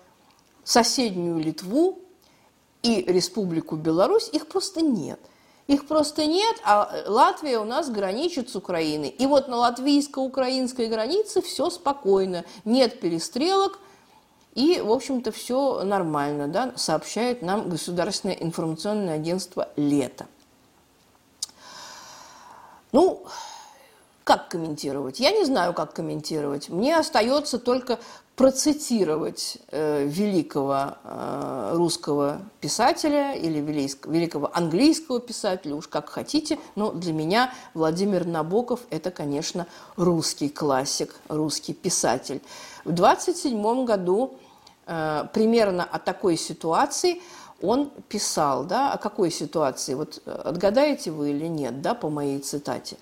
соседнюю 0.64 1.40
Литву 1.40 2.00
и 2.84 3.02
Республику 3.02 3.76
Беларусь, 3.76 4.30
их 4.32 4.48
просто 4.48 4.82
нет. 4.82 5.20
Их 5.68 5.88
просто 5.88 6.26
нет, 6.26 6.58
а 6.66 7.04
Латвия 7.08 7.60
у 7.60 7.64
нас 7.64 7.90
граничит 7.90 8.50
с 8.50 8.56
Украиной. 8.56 9.10
И 9.10 9.26
вот 9.26 9.48
на 9.48 9.58
латвийско-украинской 9.58 10.88
границе 10.88 11.42
все 11.42 11.70
спокойно. 11.70 12.44
Нет 12.66 13.00
перестрелок, 13.00 13.80
И, 14.54 14.82
в 14.82 14.92
общем-то, 14.92 15.32
все 15.32 15.84
нормально, 15.84 16.48
да, 16.48 16.74
сообщает 16.76 17.42
нам 17.42 17.70
Государственное 17.70 18.36
информационное 18.36 19.16
агентство 19.16 19.70
«Лето». 19.78 20.28
Ну, 22.92 23.26
как 24.24 24.50
комментировать? 24.50 25.20
Я 25.20 25.32
не 25.32 25.46
знаю, 25.46 25.74
как 25.74 25.94
комментировать. 25.94 26.70
Мне 26.70 26.98
остается 26.98 27.58
только 27.58 28.00
процитировать 28.36 29.58
э, 29.70 30.06
великого 30.06 30.96
э, 31.04 31.72
русского 31.76 32.42
писателя 32.60 33.34
или 33.34 33.60
великого 33.60 34.50
английского 34.54 35.20
писателя, 35.20 35.76
уж 35.76 35.88
как 35.88 36.10
хотите, 36.10 36.58
но 36.76 36.92
для 36.92 37.14
меня 37.14 37.54
Владимир 37.74 38.26
Набоков– 38.26 38.80
это, 38.90 39.12
конечно, 39.12 39.68
русский 39.96 40.50
классик, 40.50 41.14
русский 41.28 41.74
писатель. 41.74 42.42
В 42.84 42.92
27 42.94 43.86
году 43.86 44.34
э, 44.88 45.26
примерно 45.34 45.84
о 45.84 46.00
такой 46.00 46.38
ситуации 46.38 47.22
он 47.62 47.92
писал, 48.10 48.64
да, 48.64 48.94
о 48.94 48.98
какой 48.98 49.30
ситуации, 49.30 49.94
вот 49.94 50.22
э, 50.26 50.32
отгадаете 50.32 51.12
вы 51.12 51.32
или 51.32 51.48
нет, 51.48 51.82
да, 51.82 51.94
по 51.94 52.10
моей 52.10 52.40
цитате. 52.40 52.98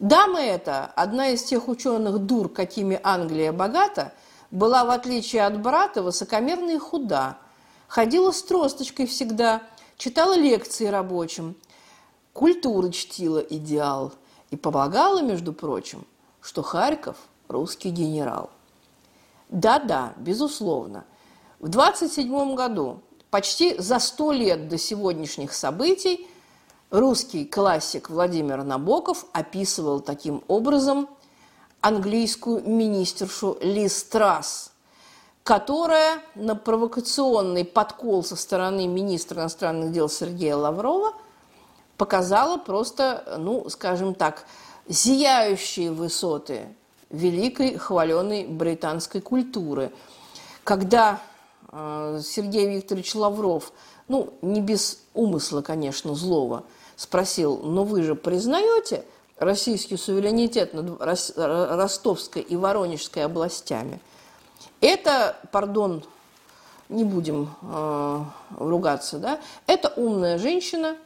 Дама 0.00 0.40
эта, 0.40 0.86
одна 0.96 1.28
из 1.28 1.44
тех 1.44 1.68
ученых 1.68 2.18
дур, 2.18 2.48
какими 2.48 2.98
Англия 3.02 3.52
богата– 3.52 4.12
была, 4.50 4.84
в 4.84 4.90
отличие 4.90 5.46
от 5.46 5.60
брата, 5.60 6.02
высокомерна 6.02 6.70
и 6.70 6.78
худа, 6.78 7.38
ходила 7.88 8.32
с 8.32 8.42
тросточкой 8.42 9.06
всегда, 9.06 9.62
читала 9.96 10.36
лекции 10.36 10.86
рабочим, 10.86 11.56
культуры 12.32 12.90
чтила 12.90 13.38
идеал 13.38 14.12
и 14.50 14.56
помогала, 14.56 15.22
между 15.22 15.52
прочим, 15.52 16.06
что 16.40 16.62
Харьков– 16.62 17.16
русский 17.48 17.90
генерал. 17.90 18.50
Да-да, 19.48 20.14
безусловно. 20.16 21.04
В 21.58 21.68
27 21.68 22.54
году, 22.54 23.02
почти 23.30 23.76
за 23.78 23.98
сто 23.98 24.32
лет 24.32 24.68
до 24.68 24.78
сегодняшних 24.78 25.52
событий, 25.52 26.28
русский 26.90 27.44
классик 27.44 28.10
Владимир 28.10 28.62
Набоков 28.64 29.26
описывал 29.32 30.00
таким 30.00 30.42
образом– 30.48 31.08
английскую 31.80 32.62
министершу 32.68 33.56
Лиз 33.60 34.04
Трасс, 34.04 34.72
которая 35.42 36.20
на 36.34 36.54
провокационный 36.54 37.64
подкол 37.64 38.22
со 38.22 38.36
стороны 38.36 38.86
министра 38.86 39.40
иностранных 39.40 39.92
дел 39.92 40.08
Сергея 40.08 40.56
Лаврова 40.56 41.14
показала 41.96 42.56
просто, 42.58 43.36
ну, 43.38 43.68
скажем 43.68 44.14
так, 44.14 44.44
зияющие 44.88 45.90
высоты 45.90 46.68
великой 47.10 47.76
хваленой 47.76 48.46
британской 48.46 49.20
культуры. 49.20 49.92
Когда 50.64 51.20
э, 51.72 52.20
Сергей 52.24 52.76
Викторович 52.76 53.14
Лавров, 53.14 53.72
ну, 54.08 54.34
не 54.42 54.60
без 54.60 55.02
умысла, 55.14 55.62
конечно, 55.62 56.14
злого, 56.14 56.64
спросил, 57.00 57.56
но 57.62 57.84
вы 57.84 58.02
же 58.02 58.14
признаете, 58.14 59.06
российский 59.38 59.96
суверенитет 59.96 60.74
над 60.74 61.00
Ростовской 61.00 62.42
и 62.42 62.56
Воронежской 62.56 63.24
областями. 63.24 64.00
Это, 64.82 65.38
пардон, 65.50 66.04
не 66.90 67.04
будем 67.04 67.54
э, 67.62 68.24
ругаться, 68.58 69.18
да, 69.18 69.40
это 69.66 69.90
умная 69.96 70.36
женщина 70.36 70.98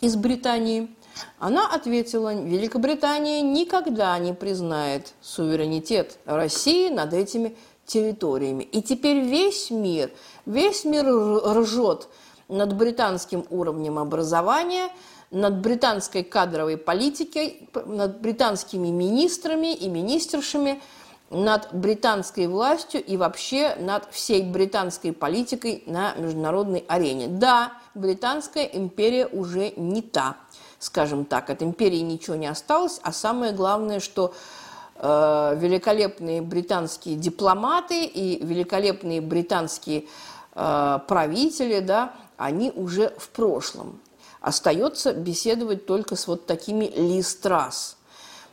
из 0.00 0.16
Британии. 0.16 0.92
Она 1.38 1.72
ответила, 1.72 2.34
Великобритания 2.34 3.42
никогда 3.42 4.18
не 4.18 4.34
признает 4.34 5.12
суверенитет 5.20 6.18
России 6.24 6.88
над 6.88 7.14
этими 7.14 7.56
территориями. 7.86 8.64
И 8.64 8.82
теперь 8.82 9.20
весь 9.20 9.70
мир, 9.70 10.10
весь 10.46 10.84
мир 10.84 11.06
ржет 11.06 12.08
над 12.50 12.76
британским 12.76 13.44
уровнем 13.50 13.98
образования– 13.98 14.90
над 15.30 15.60
британской 15.60 16.24
кадровой 16.24 16.76
политикой, 16.76 17.68
над 17.86 18.20
британскими 18.20 18.88
министрами 18.88 19.74
и 19.74 19.88
министершами, 19.88 20.82
над 21.30 21.68
британской 21.72 22.48
властью 22.48 23.04
и 23.04 23.16
вообще 23.16 23.76
над 23.76 24.08
всей 24.10 24.42
британской 24.42 25.12
политикой 25.12 25.84
на 25.86 26.14
международной 26.14 26.84
арене. 26.88 27.28
Да, 27.28 27.72
британская 27.94 28.64
империя 28.64 29.28
уже 29.28 29.72
не 29.76 30.02
та, 30.02 30.36
скажем 30.80 31.24
так. 31.24 31.48
От 31.50 31.62
империи 31.62 32.00
ничего 32.00 32.34
не 32.34 32.48
осталось, 32.48 32.98
а 33.04 33.12
самое 33.12 33.52
главное, 33.52 34.00
что 34.00 34.34
э, 34.96 35.56
великолепные 35.56 36.42
британские 36.42 37.14
дипломаты 37.14 38.04
и 38.06 38.44
великолепные 38.44 39.20
британские 39.20 40.06
э, 40.56 40.98
правители, 41.06 41.78
да, 41.78 42.12
они 42.40 42.72
уже 42.74 43.12
в 43.18 43.28
прошлом. 43.28 44.00
Остается 44.40 45.12
беседовать 45.12 45.84
только 45.84 46.16
с 46.16 46.26
вот 46.26 46.46
такими 46.46 46.86
листрас. 46.86 47.98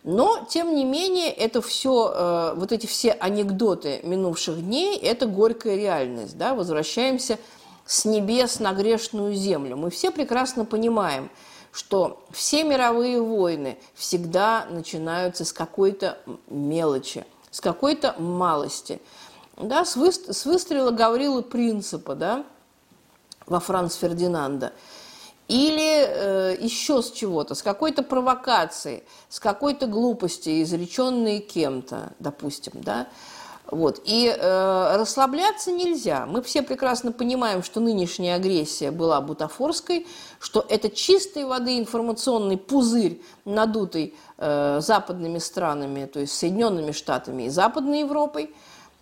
Но, 0.03 0.45
тем 0.49 0.75
не 0.75 0.83
менее, 0.83 1.31
это 1.31 1.61
все, 1.61 2.11
э, 2.13 2.53
вот 2.57 2.73
эти 2.73 2.85
все 2.85 3.13
анекдоты 3.13 4.01
минувших 4.03 4.61
дней, 4.61 4.97
это 4.97 5.25
горькая 5.25 5.77
реальность. 5.77 6.37
Да? 6.37 6.53
Возвращаемся 6.53 7.39
с 7.85 8.03
небес 8.03 8.59
на 8.59 8.73
грешную 8.73 9.33
землю. 9.33 9.77
Мы 9.77 9.89
все 9.89 10.11
прекрасно 10.11 10.65
понимаем, 10.65 11.29
что 11.71 12.25
все 12.31 12.63
мировые 12.63 13.21
войны 13.21 13.77
всегда 13.95 14.67
начинаются 14.69 15.45
с 15.45 15.53
какой-то 15.53 16.17
мелочи, 16.47 17.25
с 17.51 17.61
какой-то 17.61 18.15
малости. 18.19 18.99
Да, 19.55 19.85
с, 19.85 19.95
выстрела 19.95 20.91
Гаврила 20.91 21.41
Принципа 21.41 22.15
да, 22.15 22.45
во 23.47 23.59
Франц 23.59 23.95
Фердинанда– 23.95 24.73
или 25.47 26.05
э, 26.05 26.57
еще 26.59 27.01
с 27.01 27.11
чего-то, 27.11 27.55
с 27.55 27.61
какой-то 27.61 28.03
провокацией, 28.03 29.03
с 29.29 29.39
какой-то 29.39 29.87
глупости, 29.87 30.61
изреченной 30.61 31.39
кем-то, 31.39 32.11
допустим, 32.19 32.73
да, 32.75 33.07
вот. 33.69 34.01
И 34.05 34.33
э, 34.33 34.95
расслабляться 34.97 35.71
нельзя. 35.71 36.25
Мы 36.25 36.41
все 36.41 36.61
прекрасно 36.61 37.11
понимаем, 37.11 37.63
что 37.63 37.81
нынешняя 37.81 38.35
агрессия 38.37 38.91
была 38.91 39.19
бутафорской, 39.19 40.07
что 40.39 40.65
это 40.69 40.89
чистой 40.89 41.43
воды 41.43 41.77
информационный 41.77 42.57
пузырь, 42.57 43.21
надутый 43.43 44.15
э, 44.37 44.79
западными 44.81 45.39
странами, 45.39 46.05
то 46.05 46.21
есть 46.21 46.33
Соединенными 46.33 46.91
Штатами 46.91 47.43
и 47.43 47.49
Западной 47.49 48.01
Европой. 48.01 48.53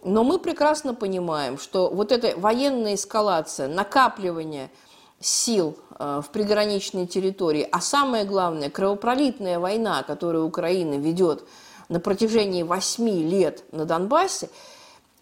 Но 0.05 0.23
мы 0.23 0.39
прекрасно 0.39 0.93
понимаем, 0.93 1.57
что 1.57 1.89
вот 1.89 2.13
эта 2.13 2.39
военная 2.39 2.95
эскалация, 2.95 3.67
накапливание– 3.67 4.71
сил 5.19 5.77
э, 5.97 6.21
в 6.23 6.29
приграничной 6.29 7.07
территории, 7.07 7.67
а 7.71 7.81
самое 7.81 8.25
главное, 8.25 8.69
кровопролитная 8.69 9.59
война, 9.59 10.03
которую 10.03 10.45
Украина 10.45 10.95
ведет 10.95 11.43
на 11.89 11.99
протяжении 11.99 12.63
восьми 12.63 13.23
лет 13.23 13.63
на 13.71 13.85
Донбассе, 13.85 14.49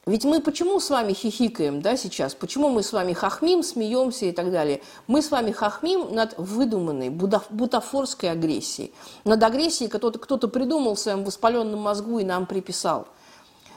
ведь 0.06 0.26
мы 0.26 0.41
почему 0.41 0.82
с 0.82 0.89
вами 0.89 1.13
хихикаем 1.13 1.82
да, 1.82 1.96
сейчас? 1.96 2.36
Почему 2.36 2.67
мы 2.67 2.84
с 2.84 2.91
вами 2.91 3.13
хохмим, 3.13 3.63
смеемся 3.63 4.26
и 4.26 4.34
так 4.34 4.52
далее? 4.52 4.82
Мы 5.08 5.22
с 5.22 5.32
вами 5.32 5.52
хохмим 5.52 6.13
над 6.13 6.38
выдуманной 6.38 7.10
бутафорской 7.10 8.30
агрессией. 8.30 8.93
Над 9.24 9.41
агрессией, 9.41 9.89
которую 9.89 10.22
кто-то 10.22 10.50
придумал 10.50 10.96
в 10.96 11.00
своем 11.00 11.24
воспаленном 11.24 11.80
мозгу 11.80 12.19
и 12.19 12.26
нам 12.26 12.46
приписал. 12.46 13.08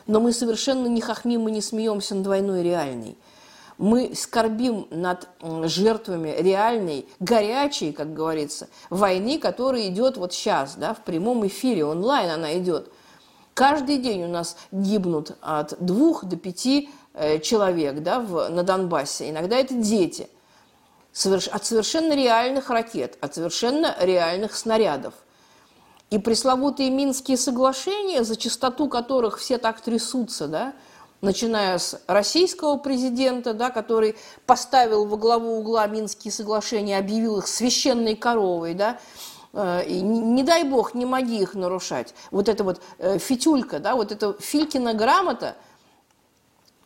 Но 0.07 0.21
мы 0.21 0.33
совершенно 0.33 0.87
не 0.87 1.01
хохмим 1.01 1.49
и 1.49 1.53
не 1.53 1.61
смеемся 1.61 2.15
над 2.15 2.27
войной 2.27 2.63
реальной 2.63 3.17
мы 3.79 4.15
скорбим 4.15 4.87
над 4.91 5.29
жертвами 5.65 6.35
реальной, 6.39 7.07
горячей, 7.21 7.93
как 7.93 8.15
говорится, 8.15 8.69
войны, 8.91 9.39
которая 9.39 9.89
идет 9.89 10.17
вот 10.17 10.33
сейчас, 10.33 10.77
да, 10.77 10.95
в 10.95 11.03
прямом 11.03 11.47
эфире, 11.47 11.85
онлайн 11.85 12.31
она 12.31 12.57
идет. 12.59 12.91
Каждый 13.55 13.99
день 13.99 14.25
у 14.25 14.29
нас 14.29 14.57
гибнут 14.71 15.37
от 15.41 15.77
двух 15.81 16.25
до 16.25 16.37
пяти 16.37 16.91
э, 17.15 17.39
человек 17.39 18.03
да, 18.03 18.21
в, 18.21 18.49
на 18.51 18.63
Донбассе. 18.63 19.31
Иногда 19.31 19.57
это 19.57 19.75
дети. 19.75 20.29
От 21.25 21.65
совершенно 21.65 22.15
реальных 22.15 22.69
ракет, 22.69 23.17
от 23.23 23.35
совершенно 23.35 23.97
реальных 23.99 24.55
снарядов. 24.55 25.15
И 26.11 26.19
пресловутые 26.19 26.91
Минские 26.91 27.37
соглашения, 27.37 28.23
за 28.23 28.37
чистоту 28.37 28.89
которых 28.89 29.39
все 29.39 29.59
так 29.59 29.81
трясутся, 29.81 30.47
да, 30.47 30.73
начиная 31.21 31.79
с 31.79 32.01
российского 32.07 32.77
президента, 32.77 33.55
да, 33.55 33.71
который 33.71 34.17
поставил 34.47 35.07
во 35.07 35.17
главу 35.17 35.59
угла 35.59 35.87
Минские 35.89 36.31
соглашения, 36.31 36.99
объявил 36.99 37.39
их 37.39 37.49
священной 37.49 38.15
коровой, 38.15 38.75
да, 38.75 39.01
э, 39.53 39.85
и 39.87 40.01
не, 40.01 40.21
не 40.21 40.43
дай 40.45 40.63
бог, 40.63 40.95
не 40.95 41.07
моги 41.07 41.41
их 41.43 41.55
нарушать. 41.55 42.15
Вот 42.31 42.49
эта 42.49 42.63
вот 42.63 42.81
э, 42.99 43.19
фитюлька, 43.19 43.81
да, 43.81 43.97
вот 43.97 44.13
эта 44.13 44.37
Филькина 44.39 44.95
грамота 44.95 45.57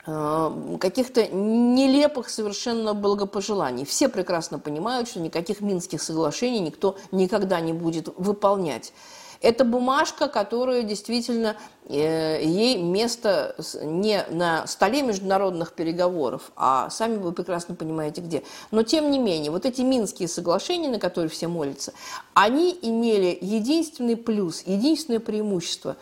каких-то 0.05 1.27
нелепых 1.27 2.31
совершенно 2.31 2.95
благопожеланий. 2.95 3.85
Все 3.85 4.09
прекрасно 4.09 4.59
понимают, 4.59 5.09
что 5.09 5.21
никаких 5.21 5.61
Минских 5.61 6.03
соглашений 6.03 6.61
никто 6.61 6.97
никогда 7.13 7.61
не 7.61 7.73
будет 7.73 8.09
выполнять. 8.17 8.93
Это 9.41 9.65
бумажка, 9.65 10.29
которая 10.29 10.83
действительно 10.83 11.57
э, 11.87 12.43
ей 12.45 12.77
место 12.83 13.57
не 13.83 14.23
на 14.31 14.67
столе 14.67 15.01
международных 15.01 15.73
переговоров, 15.73 16.53
а 16.57 16.91
сами 16.91 17.17
вы 17.17 17.33
прекрасно 17.33 17.75
понимаете 17.75 18.21
где. 18.21 18.43
Но 18.71 18.83
тем 18.83 19.11
не 19.11 19.19
менее, 19.19 19.51
вот 19.51 19.65
эти 19.65 19.81
Минские 19.81 20.29
соглашения, 20.29 20.91
на 20.91 20.99
которые 20.99 21.31
все 21.31 21.49
молятся, 21.49 21.95
они 22.35 22.79
имели 22.83 23.37
единственный 23.41 24.17
плюс, 24.17 24.63
единственное 24.67 25.21
преимущество. 25.21 25.97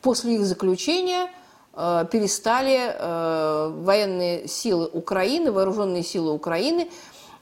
После 0.00 0.36
их 0.36 0.46
заключения 0.46 1.24
э, 1.24 1.39
перестали 1.72 2.92
э, 2.92 3.72
военные 3.82 4.48
силы 4.48 4.88
Украины, 4.92 5.52
вооруженные 5.52 6.02
силы 6.02 6.32
Украины 6.32 6.90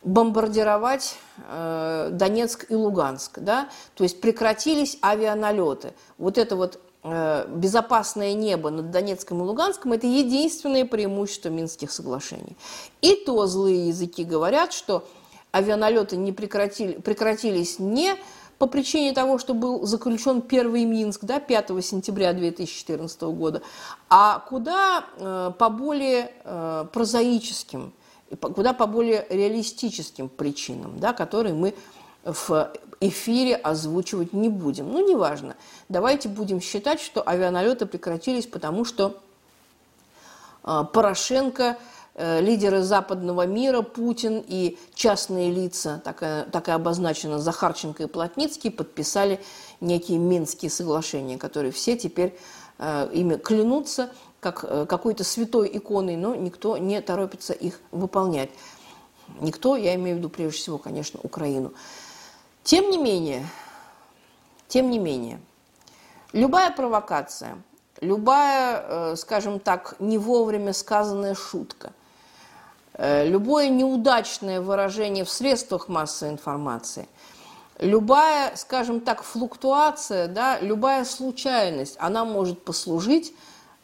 бомбардировать 0.02 1.16
э, 1.48 2.10
Донецк 2.12 2.70
и 2.70 2.74
Луганск, 2.74 3.38
да, 3.40 3.68
то 3.94 4.04
есть 4.04 4.20
прекратились 4.20 4.98
авианалеты. 5.02 5.92
Вот 6.18 6.38
это 6.38 6.56
вот 6.56 6.78
э, 7.02 7.46
безопасное 7.48 8.34
небо 8.34 8.70
над 8.70 8.90
Донецком 8.90 9.40
и 9.40 9.44
Луганском– 9.44 9.92
это 9.94 10.06
единственное 10.06 10.84
преимущество 10.84 11.48
Минских 11.48 11.90
соглашений. 11.90 12.56
И 13.00 13.14
то 13.14 13.46
злые 13.46 13.88
языки 13.88 14.24
говорят, 14.24 14.72
что 14.72 15.04
авианалеты 15.52 16.16
не 16.16 16.32
прекратили, 16.32 16.92
прекратились 16.92 17.78
не 17.78 18.14
по 18.58 18.66
причине 18.66 19.12
того, 19.12 19.38
что 19.38 19.54
был 19.54 19.86
заключен 19.86 20.42
первый 20.42 20.84
Минск 20.84 21.24
да, 21.24 21.40
5 21.40 21.68
сентября 21.84 22.32
2014 22.32 23.22
года, 23.22 23.62
а 24.08 24.40
куда 24.40 25.04
э, 25.16 25.52
по 25.58 25.68
более 25.68 26.32
э, 26.44 26.86
прозаическим 26.92 27.92
куда 28.36 28.72
по 28.74 28.86
более 28.86 29.26
реалистическим 29.30 30.28
причинам, 30.28 30.98
да, 30.98 31.12
которые 31.12 31.54
мы 31.54 31.74
в 32.24 32.70
эфире 33.00 33.56
озвучивать 33.56 34.32
не 34.32 34.48
будем. 34.48 34.92
Ну, 34.92 35.08
неважно. 35.08 35.56
Давайте 35.88 36.28
будем 36.28 36.60
считать, 36.60 37.00
что 37.00 37.26
авианалеты 37.26 37.86
прекратились, 37.86 38.46
потому 38.46 38.84
что 38.84 39.18
а, 40.62 40.84
Порошенко, 40.84 41.64
э, 41.64 41.76
лидеры 42.18 42.82
западного 42.82 43.46
мира, 43.46 43.82
Путин 43.82 44.44
и 44.46 44.78
частные 44.94 45.50
лица, 45.50 46.00
такая 46.04 46.44
так 46.44 46.68
и 46.68 46.72
обозначено 46.72 47.38
Захарченко 47.38 48.02
и 48.02 48.06
Плотницкий, 48.06 48.70
подписали 48.70 49.40
некие 49.80 50.18
Минские 50.18 50.70
соглашения, 50.70 51.38
которые 51.38 51.72
все 51.72 51.96
теперь 51.96 52.36
э, 52.78 53.08
ими 53.12 53.36
клянутся– 53.36 54.10
как 54.40 54.64
э, 54.64 54.86
какой-то 54.86 55.24
святой 55.24 55.70
иконой, 55.72 56.16
но 56.16 56.34
никто 56.34 56.76
не 56.76 57.00
торопится 57.00 57.52
их 57.52 57.80
выполнять. 57.90 58.50
Никто, 59.40 59.76
я 59.76 59.94
имею 59.96 60.16
в 60.16 60.18
виду 60.20 60.28
прежде 60.28 60.58
всего, 60.58 60.78
конечно, 60.78 61.20
Украину. 61.22 61.72
Тем 62.62 62.90
не 62.90 62.98
менее, 62.98 63.46
тем 64.68 64.90
не 64.90 64.98
менее, 64.98 65.40
любая 66.32 66.70
провокация, 66.70 67.58
любая, 68.00 68.84
э, 68.86 69.16
скажем 69.16 69.58
так, 69.58 69.96
не 69.98 70.18
вовремя 70.18 70.72
сказанная 70.72 71.34
шутка, 71.34 71.88
э, 71.88 71.97
любое 72.98 73.68
неудачное 73.68 74.60
выражение 74.60 75.24
в 75.24 75.30
средствах 75.30 75.88
массовой 75.88 76.32
информации, 76.32 77.08
любая, 77.78 78.56
скажем 78.56 79.00
так, 79.00 79.22
флуктуация, 79.22 80.28
да, 80.28 80.58
любая 80.60 81.04
случайность, 81.04 81.96
она 81.98 82.24
может 82.24 82.62
послужить 82.62 83.32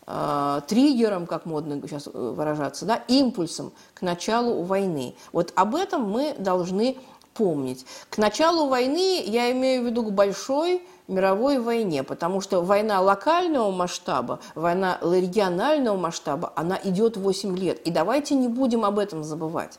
э, 0.07 0.61
триггером, 0.66 1.27
как 1.27 1.46
модно 1.46 1.81
сейчас 1.87 2.07
выражаться, 2.07 2.87
да, 2.87 2.96
импульсом 3.09 3.72
к 3.94 4.03
началу 4.03 4.62
войны. 4.62 5.14
Вот 5.33 5.53
об 5.55 5.74
этом 5.74 6.11
мы 6.11 6.35
должны 6.38 6.98
помнить. 7.35 7.85
К 8.11 8.18
началу 8.18 8.68
войны 8.68 9.23
я 9.25 9.51
имею 9.53 9.83
в 9.83 9.87
виду 9.87 10.05
к 10.05 10.12
большой 10.12 10.83
мировой 11.09 11.59
войне, 11.59 12.03
потому 12.03 12.40
что 12.40 12.62
война 12.62 13.01
локального 13.01 13.70
масштаба, 13.70 14.40
война 14.55 14.99
регионального 15.03 15.97
масштаба, 15.97 16.53
она 16.57 16.79
идет 16.83 17.16
8 17.16 17.57
лет. 17.59 17.81
И 17.87 17.90
давайте 17.90 18.35
не 18.35 18.49
будем 18.49 18.85
об 18.85 18.99
этом 18.99 19.23
забывать. 19.23 19.79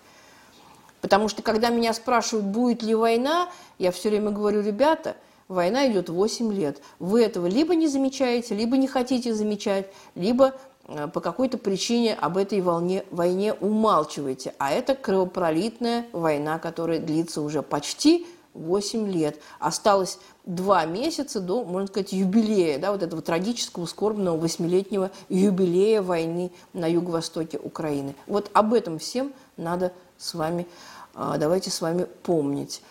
Потому 1.02 1.30
что 1.30 1.42
когда 1.42 1.70
меня 1.70 1.94
спрашивают, 1.94 2.46
будет 2.46 2.84
ли 2.84 2.94
война, 2.94 3.50
я 3.80 3.92
все 3.92 4.10
время 4.10 4.32
говорю, 4.32 4.62
ребята– 4.62 5.16
Война 5.48 5.88
идет 5.92 6.10
8 6.10 6.52
лет. 6.54 6.82
Вы 6.98 7.22
этого 7.22 7.46
либо 7.46 7.76
не 7.76 7.88
замечаете, 7.88 8.56
либо 8.56 8.78
не 8.78 8.88
хотите 8.88 9.34
замечать, 9.34 9.92
либо 10.16 10.56
по 11.14 11.20
какой-то 11.20 11.58
причине 11.58 12.14
об 12.14 12.38
этой 12.38 12.62
волне, 12.62 13.06
войне 13.12 13.54
умалчиваете. 13.54 14.54
А 14.60 14.72
это 14.72 14.96
кровопролитная 14.96 16.06
война, 16.12 16.60
которая 16.60 17.00
длится 17.00 17.42
уже 17.42 17.62
почти 17.64 18.28
8 18.54 19.12
лет. 19.12 19.40
Осталось 19.60 20.20
два 20.46 20.86
месяца 20.86 21.40
до, 21.40 21.64
можно 21.64 21.88
сказать, 21.88 22.14
юбилея, 22.14 22.80
да, 22.80 22.92
вот 22.92 23.04
этого 23.04 23.22
трагического, 23.22 23.86
скорбного 23.86 24.38
восьмилетнего 24.38 25.12
юбилея 25.30 26.02
войны 26.02 26.52
на 26.74 26.88
юго-востоке 26.88 27.58
Украины. 27.58 28.16
Вот 28.28 28.50
об 28.54 28.74
этом 28.74 29.00
всем 29.00 29.34
надо 29.58 29.92
с 30.18 30.34
вами, 30.34 30.68
а, 31.14 31.38
давайте 31.38 31.70
с 31.70 31.82
вами 31.82 32.08
помнить. 32.24 32.82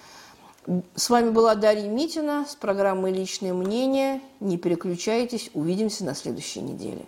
С 0.95 1.11
вами 1.11 1.31
была 1.31 1.55
Дарья 1.55 1.89
Митина 1.89 2.47
с 2.49 2.55
программой 2.55 3.13
«Личное 3.13 3.53
мнение». 3.53 4.21
Не 4.41 4.57
переключайтесь, 4.57 5.51
увидимся 5.53 6.05
на 6.05 6.15
следующей 6.15 6.61
неделе. 6.61 7.05